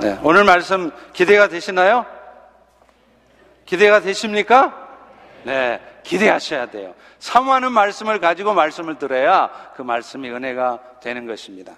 [0.00, 2.04] 네, 오늘 말씀 기대가 되시나요?
[3.64, 4.88] 기대가 되십니까?
[5.44, 6.94] 네, 기대하셔야 돼요.
[7.20, 11.74] 사모하는 말씀을 가지고 말씀을 들어야 그 말씀이 은혜가 되는 것입니다.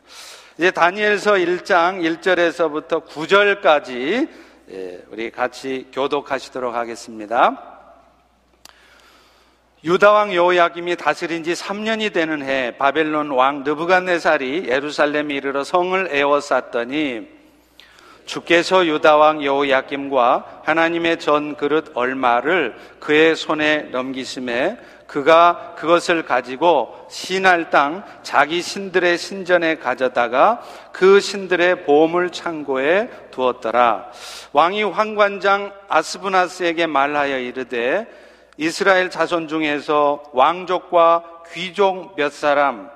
[0.57, 4.29] 이제 다니엘서 1장 1절에서부터 9절까지
[4.71, 7.75] 예, 우리 같이 교독하시도록 하겠습니다.
[9.85, 17.36] 유다왕 여호야김이 다스린 지 3년이 되는 해 바벨론 왕 느부갓네살이 예루살렘에 이르러 성을 에워쌌더니
[18.27, 28.03] 주께서 유다왕 여호야김과 하나님의 전 그릇 얼마를 그의 손에 넘기심에 그가 그것을 가지고 신할 땅
[28.23, 30.61] 자기 신들의 신전에 가져다가
[30.93, 34.11] 그 신들의 보물 창고에 두었더라.
[34.53, 38.07] 왕이 황관장 아스브나스에게 말하여 이르되
[38.57, 42.91] 이스라엘 자손 중에서 왕족과 귀족 몇 사람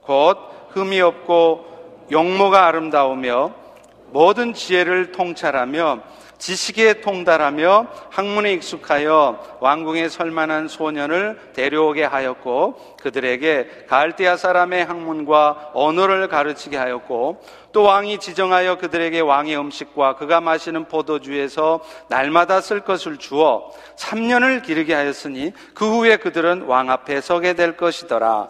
[0.00, 0.38] 곧
[0.70, 3.67] 흠이 없고 용모가 아름다우며
[4.10, 6.02] 모든 지혜를 통찰하며
[6.38, 16.76] 지식에 통달하며 학문에 익숙하여 왕궁에 설만한 소년을 데려오게 하였고 그들에게 갈대아 사람의 학문과 언어를 가르치게
[16.76, 17.42] 하였고
[17.72, 24.94] 또 왕이 지정하여 그들에게 왕의 음식과 그가 마시는 포도주에서 날마다 쓸 것을 주어 3년을 기르게
[24.94, 28.48] 하였으니 그 후에 그들은 왕 앞에 서게 될 것이더라.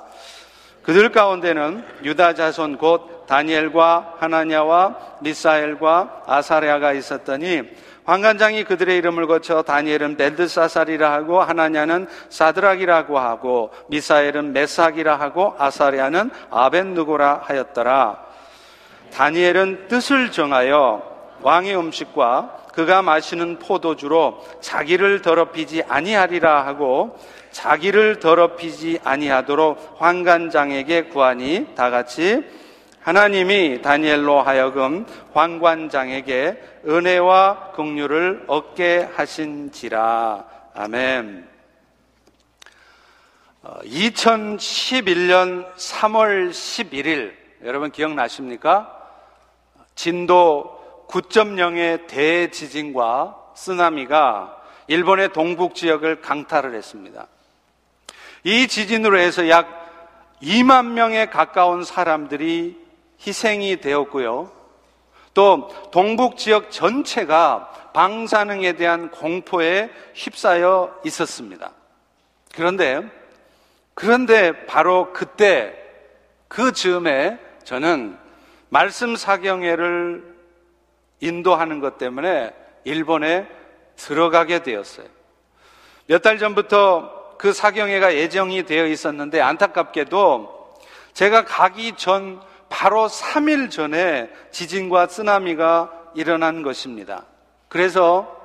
[0.82, 7.62] 그들 가운데는 유다 자손 곧 다니엘과 하나냐와 미사엘과 아사랴가 있었더니
[8.04, 17.42] 황관장이 그들의 이름을 거쳐 다니엘은 벨드사살이라 하고 하나냐는 사드락이라고 하고 미사엘은 메삭이라 하고 아사랴는 아벤누고라
[17.44, 18.24] 하였더라.
[19.12, 21.02] 다니엘은 뜻을 정하여
[21.42, 27.18] 왕의 음식과 그가 마시는 포도주로 자기를 더럽히지 아니하리라 하고
[27.50, 32.42] 자기를 더럽히지 아니하도록 황관장에게 구하니 다 같이
[33.08, 40.44] 하나님이 다니엘로 하여금 황관장에게 은혜와 긍휼을 얻게 하신지라.
[40.74, 41.48] 아멘.
[43.64, 47.32] 2011년 3월 11일
[47.64, 48.94] 여러분 기억나십니까?
[49.94, 54.54] 진도 9.0의 대지진과 쓰나미가
[54.86, 57.26] 일본의 동북 지역을 강타를 했습니다.
[58.44, 62.87] 이 지진으로 해서 약 2만 명에 가까운 사람들이
[63.26, 64.52] 희생이 되었고요.
[65.34, 71.72] 또 동북 지역 전체가 방사능에 대한 공포에 휩싸여 있었습니다.
[72.54, 73.02] 그런데
[73.94, 75.76] 그런데 바로 그때
[76.48, 78.16] 그 즈음에 저는
[78.68, 80.36] 말씀 사경회를
[81.20, 82.54] 인도하는 것 때문에
[82.84, 83.46] 일본에
[83.96, 85.06] 들어가게 되었어요.
[86.06, 90.74] 몇 달 전부터 그 사경회가 예정이 되어 있었는데 안타깝게도
[91.12, 97.24] 제가 가기 전 바로 3일 전에 지진과 쓰나미가 일어난 것입니다.
[97.68, 98.36] 그래서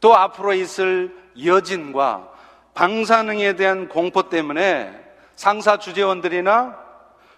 [0.00, 2.28] 또 앞으로 있을 여진과
[2.74, 4.92] 방사능에 대한 공포 때문에
[5.34, 6.86] 상사 주재원들이나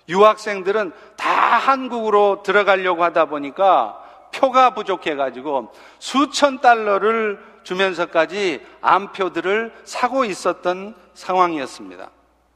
[0.09, 4.03] 유학생들은 다 한국으로 들어가려고 하다 보니까
[4.35, 12.11] 표가 부족해가지고 수천 달러를 주면서까지 암표들을 사고 있었던 상황이었습니다.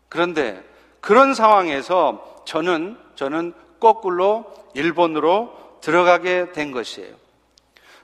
[0.09, 0.65] 그런데
[1.03, 5.53] 그런 상황에서 저는 저는 거꾸로 일본으로
[5.83, 7.15] 들어가게 된 것이에요.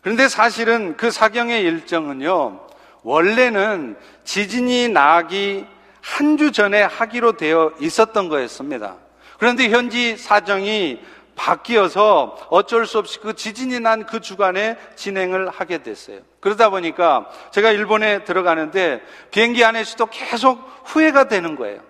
[0.03, 2.61] 그런데 사실은 그 사경의 일정은요,
[3.03, 5.65] 원래는 지진이 나기
[6.03, 8.97] 한 주 전에 하기로 되어 있었던 거였습니다.
[9.39, 11.01] 그런데 현지 사정이
[11.37, 16.21] 바뀌어서 어쩔 수 없이 그 지진이 난 그 주간에 진행을 하게 됐어요.
[16.41, 21.81] 그러다 보니까 제가 일본에 들어가는데 비행기 안에서도 계속 후회가 되는 거예요.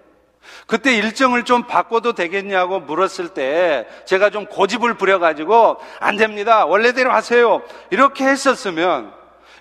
[0.67, 6.67] 그때 일정을 좀 바꿔도 되겠냐고 물었을 때 제가 좀 고집을 부려가지고 안 됩니다.
[6.67, 7.63] 원래대로 하세요.
[7.91, 9.13] 이렇게 했었으면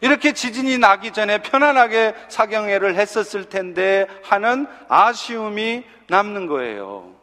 [0.02, 7.16] 이렇게 지진이 나기 전에 편안하게 사경회를 했었을 텐데 하는 아쉬움이 남는 거예요.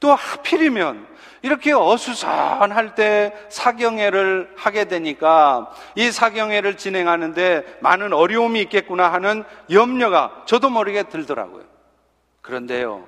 [0.00, 1.06] 또 하필이면
[1.42, 10.70] 이렇게 어수선할 때 사경회를 하게 되니까 이 사경회를 진행하는데 많은 어려움이 있겠구나 하는 염려가 저도
[10.70, 11.71] 모르게 들더라고요.
[12.42, 13.06] 그런데요,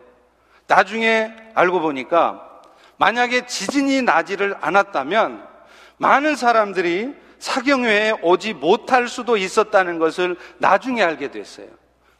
[0.66, 2.62] 나중에 알고 보니까
[2.96, 5.46] 만약에 지진이 나지를 않았다면
[5.98, 11.66] 많은 사람들이 사경회에 오지 못할 수도 있었다는 것을 나중에 알게 됐어요.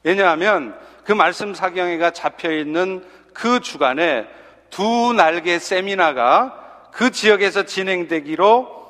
[0.03, 3.03] 왜냐하면 그 말씀 사경회가 잡혀 있는
[3.33, 4.27] 그 주간에
[4.69, 8.85] 두 날개 세미나가 그 지역에서 진행되기로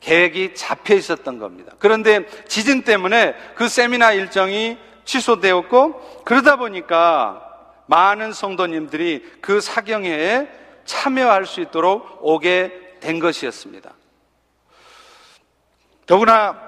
[0.00, 1.72] 계획이 잡혀 있었던 겁니다.
[1.78, 7.40] 그런데 지진 때문에 그 세미나 일정이 취소되었고 그러다 보니까
[7.86, 10.48] 많은 성도님들이 그 사경회에
[10.84, 13.92] 참여할 수 있도록 오게 된 것이었습니다.
[16.06, 16.60] 더구나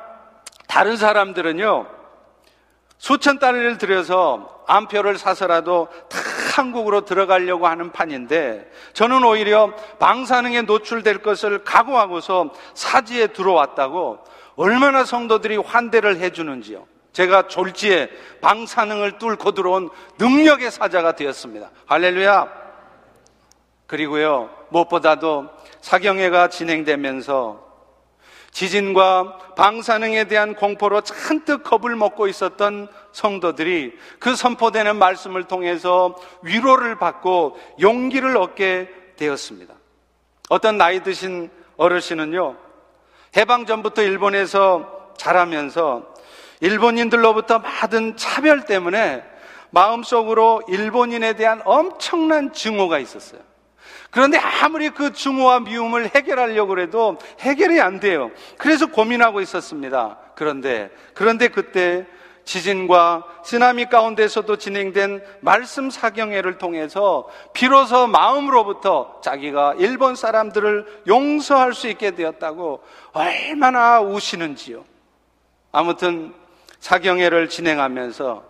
[0.67, 1.87] 다른 사람들은요,
[2.99, 6.19] 수천 달러를 들여서 암표를 사서라도 다
[6.57, 14.19] 한국으로 들어가려고 하는 판인데 저는 오히려 방사능에 노출될 것을 각오하고서 사지에 들어왔다고
[14.57, 16.87] 얼마나 성도들이 환대를 해주는지요.
[17.17, 18.11] 제가 졸지에
[18.43, 21.71] 방사능을 뚫고 들어온 능력의 사자가 되었습니다.
[21.87, 22.47] 할렐루야.
[23.87, 25.49] 그리고요, 무엇보다도
[25.81, 27.65] 사경회가 진행되면서
[28.51, 37.59] 지진과 방사능에 대한 공포로 잔뜩 겁을 먹고 있었던 성도들이 그 선포되는 말씀을 통해서 위로를 받고
[37.81, 39.73] 용기를 얻게 되었습니다.
[40.51, 42.59] 어떤 나이 드신 어르신은요,
[43.39, 46.15] 해방 전부터 일본에서 자라면서
[46.61, 49.25] 일본인들로부터 받은 차별 때문에
[49.71, 53.41] 마음속으로 일본인에 대한 엄청난 증오가 있었어요.
[54.11, 58.31] 그런데 아무리 그 증오와 미움을 해결하려고 해도 해결이 안 돼요.
[58.57, 60.19] 그래서 고민하고 있었습니다.
[60.35, 62.07] 그런데, 그런데 그때
[62.45, 72.13] 지진과 쓰나미 가운데서도 진행된 말씀 사경회를 통해서 비로소 마음으로부터 자기가 일본 사람들을 용서할 수 있게
[72.13, 72.83] 되었다고
[73.13, 74.85] 얼마나 우시는지요.
[75.73, 76.33] 아무튼
[76.81, 78.45] 사경회를 진행하면서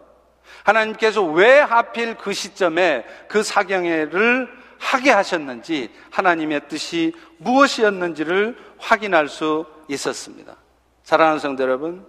[0.64, 10.56] 하나님께서 왜 하필 그 시점에 그 사경회를 하게 하셨는지 하나님의 뜻이 무엇이었는지를 확인할 수 있었습니다.
[11.02, 12.06] 사랑하는 성도 여러분,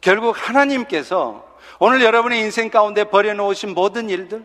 [0.00, 1.46] 결국 하나님께서
[1.78, 4.44] 오늘 여러분의 인생 가운데 버려놓으신 모든 일들,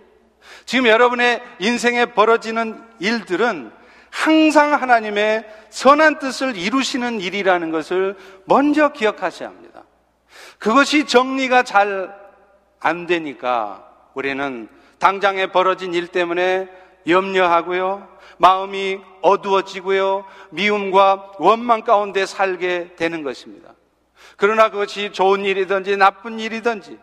[0.65, 3.71] 지금 여러분의 인생에 벌어지는 일들은
[4.09, 8.15] 항상 하나님의 선한 뜻을 이루시는 일이라는 것을
[8.45, 9.76] 먼저 기억하셔야 합니다.
[10.59, 12.27] 그것이 정리가 잘
[12.79, 14.67] 안 되니까 우리는
[14.99, 16.67] 당장에 벌어진 일 때문에
[17.07, 18.07] 염려하고요.
[18.37, 20.25] 마음이 어두워지고요.
[20.51, 23.73] 미움과 원망 가운데 살게 되는 것입니다.
[24.35, 26.99] 그러나 그것이 좋은 일이든지 나쁜 일이든지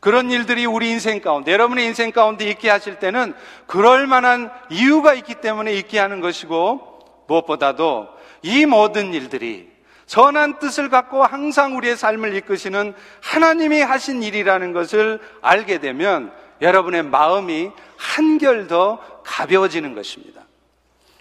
[0.00, 3.34] 그런 일들이 우리 인생 가운데, 여러분의 인생 가운데 있게 하실 때는
[3.66, 8.08] 그럴 만한 이유가 있기 때문에 있게 하는 것이고 무엇보다도
[8.42, 9.71] 이 모든 일들이
[10.06, 17.70] 선한 뜻을 갖고 항상 우리의 삶을 이끄시는 하나님이 하신 일이라는 것을 알게 되면 여러분의 마음이
[17.96, 20.42] 한결 더 가벼워지는 것입니다.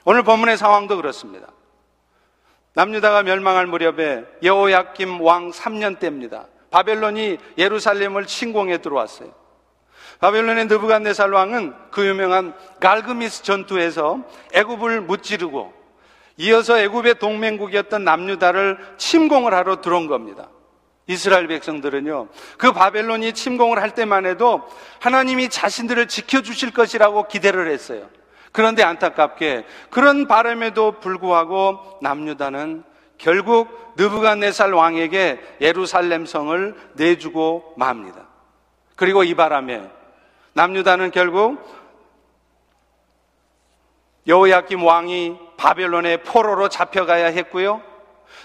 [0.03, 1.47] 오늘 본문의 상황도 그렇습니다.
[2.73, 6.47] 남유다가 멸망할 무렵에 여호야김 왕 3년 때입니다.
[6.69, 9.33] 바벨론이 예루살렘을 침공해 들어왔어요.
[10.19, 14.19] 바벨론의 느부갓네살 왕은 그 유명한 갈그미스 전투에서
[14.53, 15.80] 애굽을 무찌르고
[16.37, 20.49] 이어서 애굽의 동맹국이었던 남유다를 침공을 하러 들어온 겁니다.
[21.07, 24.61] 이스라엘 백성들은요, 그 바벨론이 침공을 할 때만 해도
[24.99, 28.09] 하나님이 자신들을 지켜주실 것이라고 기대를 했어요.
[28.51, 32.83] 그런데 안타깝게 그런 바람에도 불구하고 남유다는
[33.17, 38.27] 결국 느부갓네살 왕에게 예루살렘 성을 내주고 맙니다.
[38.95, 39.89] 그리고 이 바람에
[40.53, 41.59] 남유다는 결국
[44.27, 47.83] 여호야김 왕이 바벨론의 포로로 잡혀가야 했고요.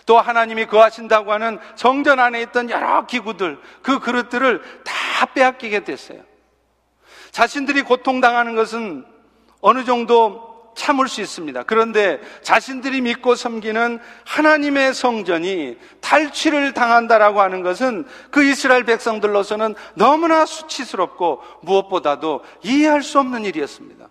[0.05, 6.21] 또 하나님이 거하신다고 하는 성전 안에 있던 여러 기구들, 그 그릇들을 다 빼앗기게 됐어요.
[7.31, 9.07] 자신들이 고통당하는 것은
[9.63, 11.63] 어느 정도 참을 수 있습니다.
[11.63, 21.43] 그런데 자신들이 믿고 섬기는 하나님의 성전이 탈취를 당한다라고 하는 것은 그 이스라엘 백성들로서는 너무나 수치스럽고
[21.63, 24.09] 무엇보다도 이해할 수 없는 일이었습니다.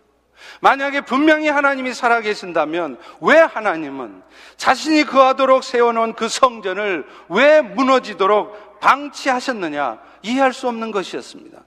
[0.62, 4.22] 만약에 분명히 하나님이 살아계신다면 왜 하나님은
[4.58, 11.64] 자신이 거하도록 세워놓은 그 성전을 왜 무너지도록 방치하셨느냐 이해할 수 없는 것이었습니다.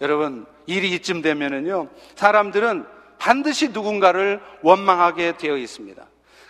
[0.00, 2.86] 여러분, 일이 이쯤 되면은요, 사람들은
[3.18, 6.04] 반드시 누군가를 원망하게 되어 있습니다.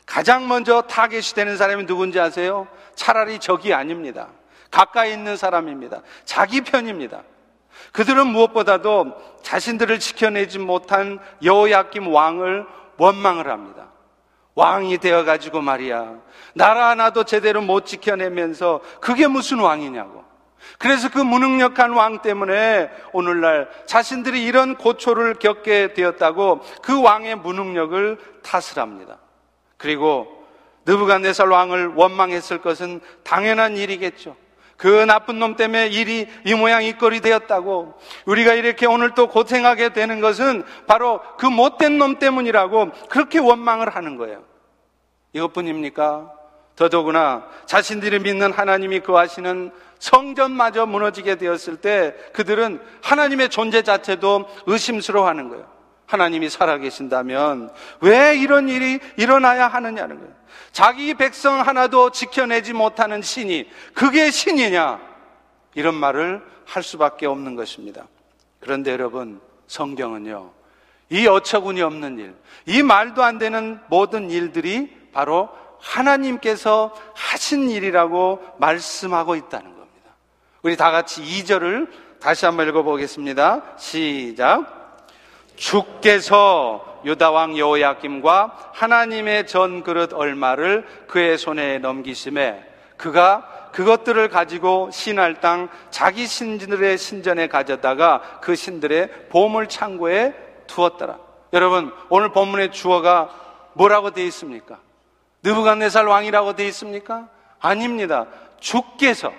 [0.05, 2.67] 가장 먼저 타겟이 되는 사람이 누군지 아세요?
[2.95, 4.29] 차라리 적이 아닙니다.
[4.71, 6.03] 가까이 있는 사람입니다.
[6.25, 7.23] 자기 편입니다.
[7.93, 12.67] 그들은 무엇보다도 자신들을 지켜내지 못한 여호야김 왕을
[12.97, 13.89] 원망을 합니다.
[14.55, 16.17] 왕이 되어가지고 말이야.
[16.55, 20.25] 나라 하나도 제대로 못 지켜내면서 그게 무슨 왕이냐고.
[20.79, 28.83] 그래서 그 무능력한 왕 때문에 오늘날 자신들이 이런 고초를 겪게 되었다고 그 왕의 무능력을 탓을
[28.83, 29.19] 합니다.
[29.77, 30.45] 그리고
[30.87, 34.37] 느부갓네살 왕을 원망했을 것은 당연한 일이겠죠.
[34.79, 39.93] 그 나쁜 놈 때문에 일이 이 모양 이 꼴이 되었다고 우리가 이렇게 오늘 또 고생하게
[39.93, 44.45] 되는 것은 바로 그 못된 놈 때문이라고 그렇게 원망을 하는 거예요.
[45.33, 46.33] 이것뿐입니까?
[46.77, 55.49] 더더구나 자신들이 믿는 하나님이 그하시는 성전마저 무너지게 되었을 때 그들은 하나님의 존재 자체도 의심스러워 하는
[55.49, 55.78] 거예요.
[56.09, 60.33] 하나님이 살아계신다면 왜 이런 일이 일어나야 하느냐는 거예요.
[60.73, 65.01] 자기 백성 하나도 지켜내지 못하는 신이 그게 신이냐?
[65.75, 68.07] 이런 말을 할 수밖에 없는 것입니다.
[68.59, 70.51] 그런데 여러분, 성경은요,
[71.11, 72.35] 이 어처구니 없는 일,
[72.65, 80.17] 이 말도 안 되는 모든 일들이 바로 하나님께서 하신 일이라고 말씀하고 있다는 겁니다.
[80.63, 81.89] 우리 다 같이 2절을
[82.19, 83.77] 다시 한번 읽어보겠습니다.
[83.77, 84.78] 시작.
[85.59, 92.65] 주께서 유다왕 여호야김과 하나님의 전 그릇 얼마를 그의 손에 넘기심에
[92.97, 100.35] 그가 그것들을 가지고 신할 땅 자기 신들의 신전에 가져다가 그 신들의 보물 창고에
[100.67, 101.19] 두었더라.
[101.53, 103.29] 여러분 오늘 본문의 주어가
[103.75, 104.79] 뭐라고 되어 있습니까?
[105.43, 107.29] 느부갓네살 왕이라고 되어 있습니까?
[107.61, 108.27] 아닙니다.
[108.61, 109.33] 주께서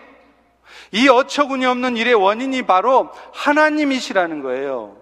[0.92, 4.99] 이 어처구니 없는 일의 원인이 바로 하나님이시라는 거예요.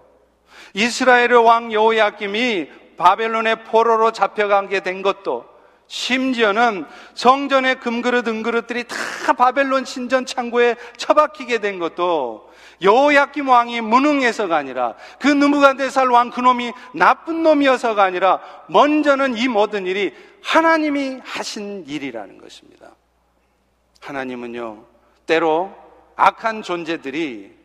[0.74, 5.46] 이스라엘의 왕 여호야김이 바벨론의 포로로 잡혀가게 된 것도
[5.86, 6.84] 심지어는
[7.14, 15.28] 성전의 금그릇 은그릇들이 다 바벨론 신전 창고에 처박히게 된 것도 여호야김 왕이 무능해서가 아니라 그
[15.28, 22.94] 느부갓네살 왕 그놈이 나쁜 놈이어서가 아니라 먼저는 이 모든 일이 하나님이 하신 일이라는 것입니다.
[24.00, 24.84] 하나님은요
[25.26, 25.74] 때로
[26.16, 27.57] 악한 존재들이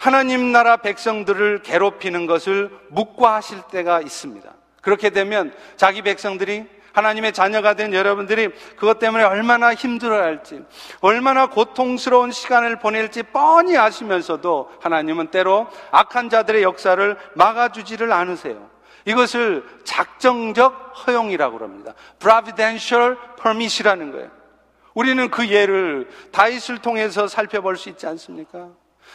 [0.00, 4.50] 하나님 나라 백성들을 괴롭히는 것을 묵과하실 때가 있습니다.
[4.80, 6.64] 그렇게 되면 자기 백성들이
[6.94, 10.64] 하나님의 자녀가 된 여러분들이 그것 때문에 얼마나 힘들어 할지,
[11.02, 18.70] 얼마나 고통스러운 시간을 보낼지 뻔히 아시면서도 하나님은 때로 악한 자들의 역사를 막아주지를 않으세요.
[19.04, 21.92] 이것을 작정적 허용이라고 합니다.
[22.18, 24.30] providential permit이라는 거예요.
[24.94, 28.70] 우리는 그 예를 다윗을 통해서 살펴볼 수 있지 않습니까?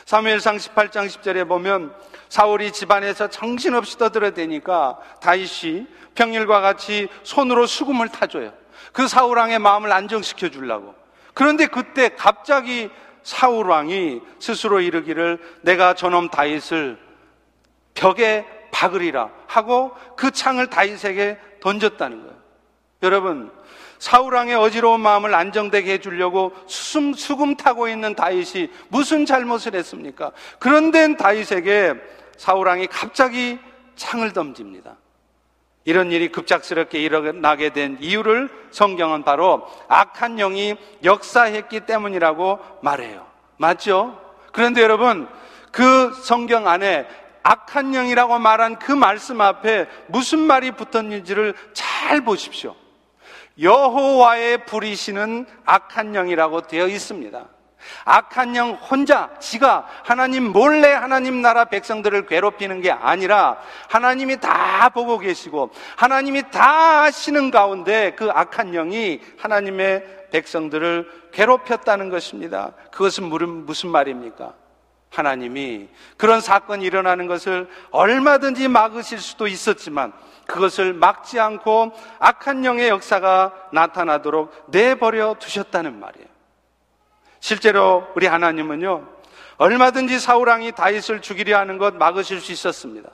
[0.06, 1.92] 사무엘상 18장 10절에 보면
[2.30, 8.54] 사울이 집안에서 정신없이 떠들어대니까 다윗이 평일과 같이 손으로 수금을 타줘요.
[8.94, 10.94] 그 사울 왕의 마음을 안정시켜 주려고.
[11.34, 12.92] 그런데 그때 갑자기
[13.24, 17.00] 사울 왕이 스스로 이르기를 내가 저놈 다윗을
[17.96, 22.36] 벽에 박으리라 하고 그 창을 다윗에게 던졌다는 거예요.
[23.02, 23.52] 여러분,
[24.06, 30.32] 사울왕의 어지러운 마음을 안정되게 해주려고 수금, 수금 타고 있는 다윗이 무슨 잘못을 했습니까?
[30.60, 31.96] 그런데 다윗에게
[32.38, 33.58] 사울왕이 갑자기
[33.96, 34.98] 창을 던집니다.
[35.86, 43.26] 이런 일이 급작스럽게 일어나게 된 이유를 성경은 바로 악한 영이 역사했기 때문이라고 말해요.
[43.58, 44.22] 맞죠?
[44.52, 45.28] 그런데 여러분,
[45.72, 47.08] 그 성경 안에
[47.42, 52.76] 악한 영이라고 말한 그 말씀 앞에 무슨 말이 붙었는지를 잘 보십시오.
[53.60, 57.46] 여호와의 부리시는 악한 영이라고 되어 있습니다.
[58.04, 63.58] 악한 영 혼자 지가 하나님 몰래 하나님 나라 백성들을 괴롭히는 게 아니라
[63.90, 72.74] 하나님이 다 보고 계시고 하나님이 다 아시는 가운데 그 악한 영이 하나님의 백성들을 괴롭혔다는 것입니다.
[72.92, 73.26] 그것은
[73.66, 74.54] 무슨 말입니까?
[75.18, 80.14] 하나님이 그런 사건이 일어나는 것을 얼마든지 막으실 수도 있었지만
[80.48, 86.28] 그것을 막지 않고 악한 영의 역사가 나타나도록 내버려 두셨다는 말이에요.
[87.40, 89.08] 실제로 우리 하나님은요,
[89.58, 93.10] 얼마든지 사울왕이 다윗을 죽이려 하는 것 막으실 수 있었습니다.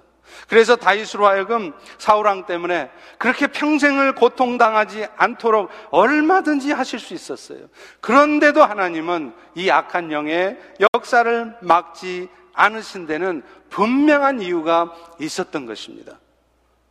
[0.47, 7.59] 그래서 다윗으로 하여금 사울왕 때문에 그렇게 평생을 고통당하지 않도록 얼마든지 하실 수 있었어요.
[7.99, 10.57] 그런데도 하나님은 이 악한 영의
[10.93, 16.19] 역사를 막지 않으신 데는 분명한 이유가 있었던 것입니다.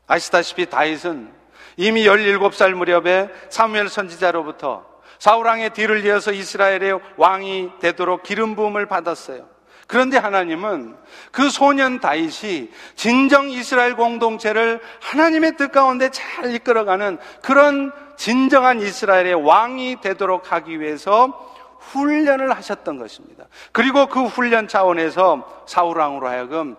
[0.07, 1.33] 아시다시피 다윗은
[1.77, 4.85] 이미 17살 무렵에 사무엘 선지자로부터
[5.19, 9.49] 사울왕의 뒤를 이어서 이스라엘의 왕이 되도록 기름 부음을 받았어요.
[9.91, 10.95] 그런데 하나님은
[11.33, 20.01] 그 소년 다윗이 진정 이스라엘 공동체를 하나님의 뜻 가운데 잘 이끌어가는 그런 진정한 이스라엘의 왕이
[20.01, 23.47] 되도록 하기 위해서 훈련을 하셨던 것입니다.
[23.73, 26.77] 그리고 그 훈련 차원에서 사울왕으로 하여금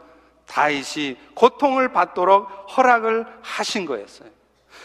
[0.48, 4.30] 다윗이 고통을 받도록 허락을 하신 거였어요.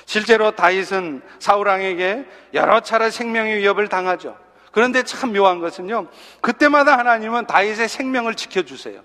[0.04, 4.46] 실제로 다윗은 사울왕에게 여러 차례 생명의 위협을 당하죠.
[4.76, 6.09] 그런데 참 묘한 것은요.
[6.42, 9.00] 그때마다 하나님은 다윗의 생명을 지켜주세요.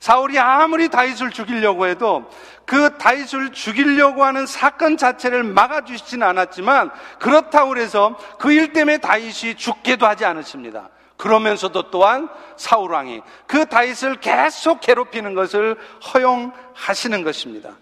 [0.00, 2.30] 사울이 아무리 다윗을 죽이려고 해도
[2.64, 10.06] 그 다윗을 죽이려고 하는 사건 자체를 막아주시진 않았지만 그렇다고 해서 그 일 때문에 다윗이 죽게도
[10.06, 10.88] 하지 않으십니다.
[11.18, 15.76] 그러면서도 또한 사울 왕이 그 다윗을 계속 괴롭히는 것을
[16.14, 17.76] 허용하시는 것입니다.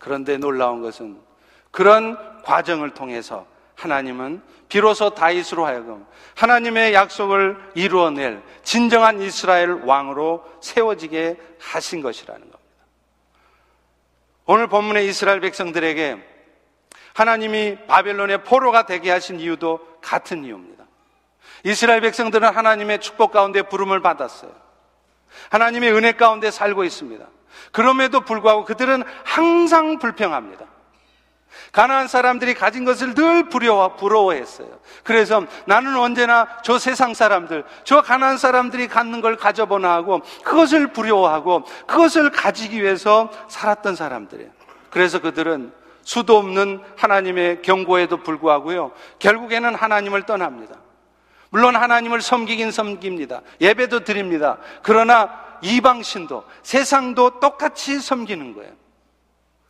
[0.00, 1.18] 그런데 놀라운 것은
[1.70, 3.46] 그런 과정을 통해서
[3.76, 6.06] 하나님은 비로소 다윗으로 하여금
[6.36, 12.58] 하나님의 약속을 이루어낼 진정한 이스라엘 왕으로 세워지게 하신 것이라는 겁니다.
[14.44, 16.24] 오늘 본문의 이스라엘 백성들에게
[17.14, 20.84] 하나님이 바벨론의 포로가 되게 하신 이유도 같은 이유입니다.
[21.64, 24.52] 이스라엘 백성들은 하나님의 축복 가운데 부름을 받았어요.
[25.50, 27.26] 하나님의 은혜 가운데 살고 있습니다.
[27.72, 30.66] 그럼에도 불구하고 그들은 항상 불평합니다.
[31.72, 34.68] 가나안 사람들이 가진 것을 늘 부러워, 부러워했어요.
[35.02, 41.64] 그래서 나는 언제나 저 세상 사람들, 저 가나안 사람들이 갖는 걸 가져보나 하고 그것을 부러워하고
[41.86, 44.50] 그것을 가지기 위해서 살았던 사람들이에요.
[44.90, 48.92] 그래서 그들은 수도 없는 하나님의 경고에도 불구하고요.
[49.18, 50.76] 결국에는 하나님을 떠납니다.
[51.50, 53.42] 물론 하나님을 섬기긴 섬깁니다.
[53.60, 54.58] 예배도 드립니다.
[54.82, 58.72] 그러나 이방신도 세상도 똑같이 섬기는 거예요.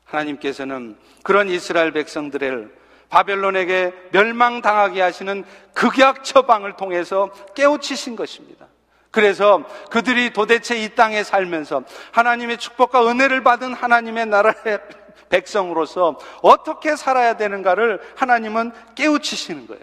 [0.08, 2.76] 하나님께서는 그런 이스라엘 백성들을
[3.08, 8.66] 바벨론에게 멸망당하게 하시는 극약 처방을 통해서 깨우치신 것입니다.
[9.10, 14.80] 그래서 그들이 도대체 이 땅에 살면서 하나님의 축복과 은혜를 받은 하나님의 나라의
[15.30, 19.82] 백성으로서 어떻게 살아야 되는가를 하나님은 깨우치시는 거예요.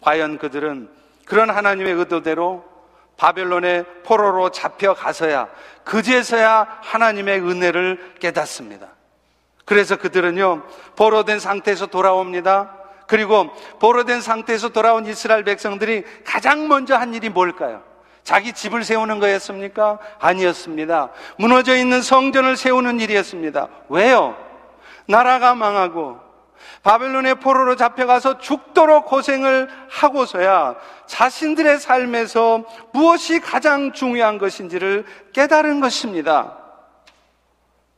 [0.00, 0.88] 과연 그들은
[1.24, 2.64] 그런 하나님의 의도대로
[3.16, 5.48] 바벨론의 포로로 잡혀가서야
[5.84, 8.95] 그제서야 하나님의 은혜를 깨닫습니다.
[9.66, 10.62] 그래서 그들은요,
[10.94, 12.72] 보로된 상태에서 돌아옵니다.
[13.06, 17.82] 그리고 보로된 상태에서 돌아온 이스라엘 백성들이 가장 먼저 한 일이 뭘까요?
[18.22, 19.98] 자기 집을 세우는 거였습니까?
[20.18, 21.10] 아니었습니다.
[21.38, 23.68] 무너져 있는 성전을 세우는 일이었습니다.
[23.88, 24.36] 왜요?
[25.06, 26.18] 나라가 망하고
[26.82, 36.56] 바벨론의 포로로 잡혀가서 죽도록 고생을 하고서야 자신들의 삶에서 무엇이 가장 중요한 것인지를 깨달은 것입니다.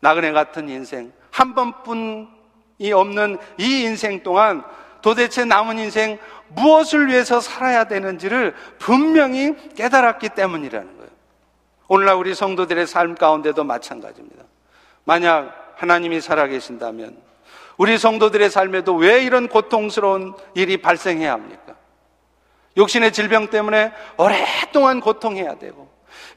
[0.01, 4.65] 나그네 같은 인생, 한 번뿐이 없는 이 인생 동안
[5.03, 6.19] 도대체 남은 인생
[6.49, 11.11] 무엇을 위해서 살아야 되는지를 분명히 깨달았기 때문이라는 거예요.
[11.87, 14.43] 오늘날 우리 성도들의 삶 가운데도 마찬가지입니다.
[15.05, 17.17] 만약 하나님이 살아계신다면
[17.77, 21.77] 우리 성도들의 삶에도 왜 이런 고통스러운 일이 발생해야 합니까?
[22.77, 25.89] 욕심의 질병 때문에 오랫동안 고통해야 되고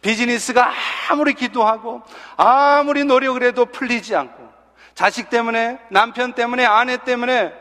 [0.04, 0.72] 비즈니스가
[1.10, 2.04] 아무리 기도하고
[2.38, 4.41] 아무리 노력을 해도 풀리지 않고
[4.94, 7.54] 자식 때문에 남편 때문에 아내 때문에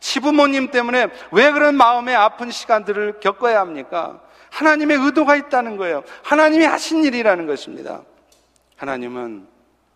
[0.00, 4.20] 시부모님 때문에 왜 그런 마음의 아픈 시간들을 겪어야 합니까?
[4.50, 6.02] 하나님의 의도가 있다는 거예요.
[6.22, 8.02] 하나님이 하신 일이라는 것입니다.
[8.76, 9.46] 하나님은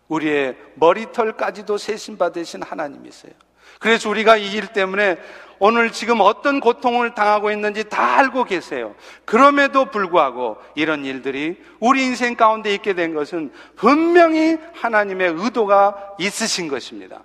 [0.07, 3.33] 우리의 머리털까지도 세신받으신 하나님이세요.
[3.79, 5.17] 그래서 우리가 이 일 때문에
[5.59, 8.95] 오늘 지금 어떤 고통을 당하고 있는지 다 알고 계세요.
[9.23, 17.23] 그럼에도 불구하고 이런 일들이 우리 인생 가운데 있게 된 것은 분명히 하나님의 의도가 있으신 것입니다.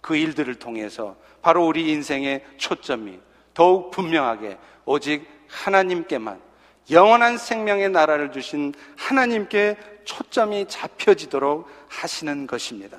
[0.00, 3.20] 그 일들을 통해서 바로 우리 인생의 초점이
[3.54, 6.40] 더욱 분명하게 오직 하나님께만
[6.90, 12.98] 영원한 생명의 나라를 주신 하나님께 초점이 잡혀지도록 하시는 것입니다.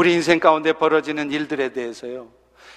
[0.00, 2.28] 우리 인생 가운데 벌어지는 일들에 대해서요.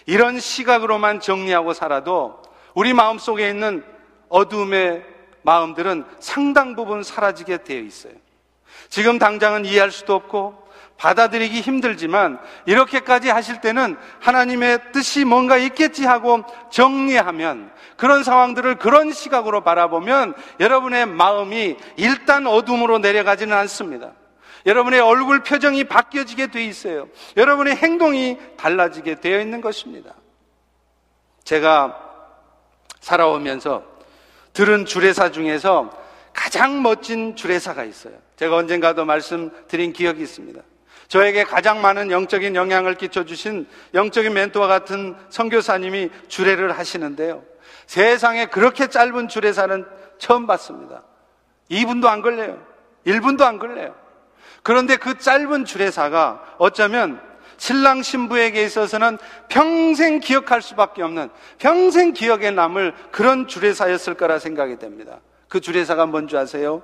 [0.05, 2.41] 이런 시각으로만 정리하고 살아도
[2.73, 3.81] 우리 마음 속에 있는
[4.27, 5.05] 어둠의
[5.43, 8.12] 마음들은 상당 부분 사라지게 되어 있어요.
[8.89, 16.43] 지금 당장은 이해할 수도 없고 받아들이기 힘들지만 이렇게까지 하실 때는 하나님의 뜻이 뭔가 있겠지 하고
[16.71, 24.12] 정리하면 그런 상황들을 그런 시각으로 바라보면 여러분의 마음이 일단 어둠으로 내려가지는 않습니다.
[24.65, 27.10] 여러분의 얼굴 표정이 바뀌어지게 돼 있어요.
[27.36, 30.13] 여러분의 행동이 달라지게 되어 있는 것입니다.
[31.43, 31.99] 제가
[32.99, 33.84] 살아오면서
[34.54, 35.91] 들은 주례사 중에서
[36.32, 38.13] 가장 멋진 주례사가 있어요.
[38.38, 40.62] 제가 언젠가도 말씀드린 기억이 있습니다.
[41.08, 47.43] 저에게 가장 많은 영적인 영향을 끼쳐주신 영적인 멘토와 같은 선교사님이 주례를 하시는데요.
[47.86, 49.86] 세상에 그렇게 짧은 주례사는
[50.17, 51.04] 처음 봤습니다.
[51.69, 52.65] 2분도 안 걸려요.
[53.06, 54.02] 1분도 안 걸려요.
[54.63, 57.21] 그런데 그 짧은 주례사가 어쩌면
[57.58, 65.19] 신랑 신부에게 있어서는 평생 기억할 수밖에 없는 평생 기억에 남을 그런 주례사였을 거라 생각이 됩니다.
[65.47, 66.82] 그 주례사가 뭔지 아세요?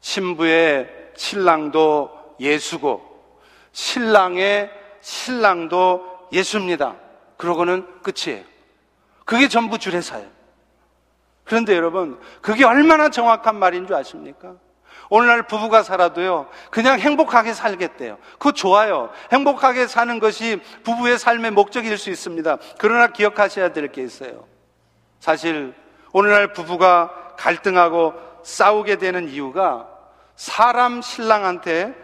[0.00, 3.02] 신부의 신랑도 예수고
[3.72, 6.96] 신랑의 신랑도 예수입니다.
[7.36, 8.44] 그러고는 끝이에요.
[9.24, 10.28] 그게 전부 주례사예요.
[11.44, 14.54] 그런데 여러분, 그게 얼마나 정확한 말인 줄 아십니까?
[15.10, 18.18] 오늘날 부부가 살아도요, 그냥 행복하게 살겠대요.
[18.32, 19.10] 그거 좋아요.
[19.32, 22.58] 행복하게 사는 것이 부부의 삶의 목적일 수 있습니다.
[22.78, 24.44] 그러나 기억하셔야 될 게 있어요.
[25.20, 25.74] 사실,
[26.12, 29.88] 오늘날 부부가 갈등하고 싸우게 되는 이유가
[30.36, 31.94] 사람 신랑한테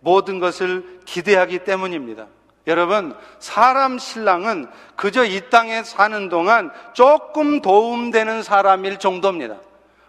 [0.00, 2.26] 모든 것을 기대하기 때문입니다.
[2.66, 9.56] 여러분, 사람 신랑은 그저 이 땅에 사는 동안 조금 도움되는 사람일 정도입니다.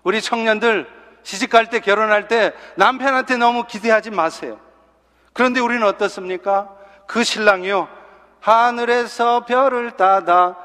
[0.03, 0.87] 우리 청년들
[1.23, 4.59] 시집갈 때 결혼할 때 남편한테 너무 기대하지 마세요.
[5.33, 6.69] 그런데 우리는 어떻습니까?
[7.07, 7.87] 그 신랑이요.
[8.39, 10.57] 하늘에서 별을 따다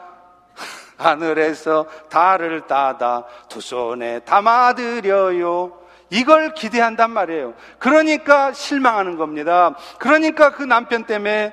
[0.96, 5.86] 하늘에서 달을 따다 두 손에 담아드려요.
[6.10, 7.54] 이걸 기대한단 말이에요.
[7.78, 9.74] 그러니까 실망하는 겁니다.
[9.98, 11.52] 그러니까 그 남편 때문에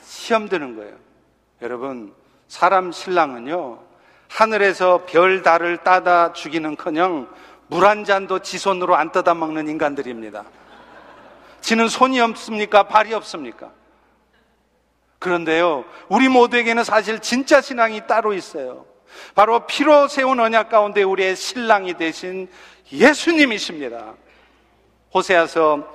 [0.00, 0.94] 시험 드는 거예요.
[1.62, 2.14] 여러분,
[2.48, 3.78] 사람 신랑은요,
[4.28, 7.28] 하늘에서 별, 달을 따다 죽이는 커녕
[7.70, 10.44] 물 한 잔도 지 손으로 안 떠다 먹는 인간들입니다.
[11.60, 12.82] 지는 손이 없습니까?
[12.82, 13.70] 발이 없습니까?
[15.20, 18.86] 그런데요, 우리 모두에게는 사실 진짜 신앙이 따로 있어요.
[19.36, 22.48] 바로 피로 세운 언약 가운데 우리의 신랑이 되신
[22.90, 24.14] 예수님이십니다.
[25.14, 25.86] 호세아서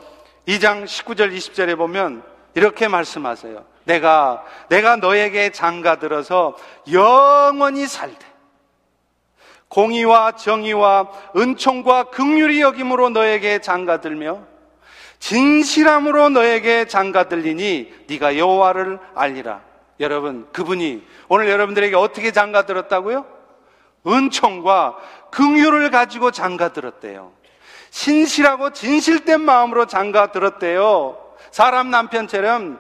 [0.47, 3.65] 2장 19절 20절에 보면 이렇게 말씀하세요.
[3.83, 6.55] 내가 내가 너에게 장가 들어서
[6.89, 8.34] 영원히 살되
[9.75, 14.39] 공의와 정의와 은총과 극률이 여김으로 너에게 장가 들며
[15.19, 19.59] 진실함으로 너에게 장가 들리니 네가 여호와를 알리라.
[19.99, 23.25] 여러분, 그분이 오늘 여러분들에게 어떻게 장가 들었다고요?
[24.07, 24.95] 은총과
[25.31, 27.33] 긍휼을 가지고 장가 들었대요.
[27.89, 31.17] 신실하고 진실된 마음으로 장가 들었대요.
[31.51, 32.79] 사람 남편처럼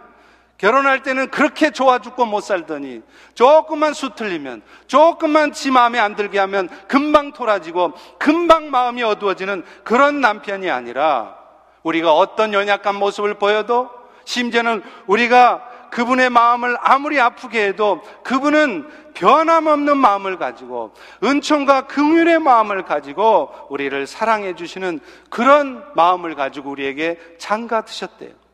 [0.57, 3.01] 결혼할 때는 그렇게 좋아 죽고 못 살더니
[3.33, 10.69] 조금만 수틀리면 조금만 지 마음에 안 들게 하면 금방 토라지고 금방 마음이 어두워지는 그런 남편이
[10.69, 11.35] 아니라
[11.83, 13.89] 우리가 어떤 연약한 모습을 보여도
[14.23, 23.53] 심지어는 우리가 그분의 마음을 아무리 아프게 해도 그분은 변함없는 마음을 가지고 은총과 긍휼의 마음을 가지고
[23.69, 28.44] 우리를 사랑해 주시는 그런 마음을 가지고 우리에게 장가 드셨대요.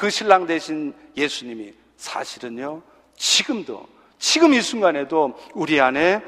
[0.00, 2.80] 그 신랑 대신 예수님이 사실은요,
[3.18, 3.86] 지금도,
[4.18, 6.22] 지금 이 순간에도 우리 안에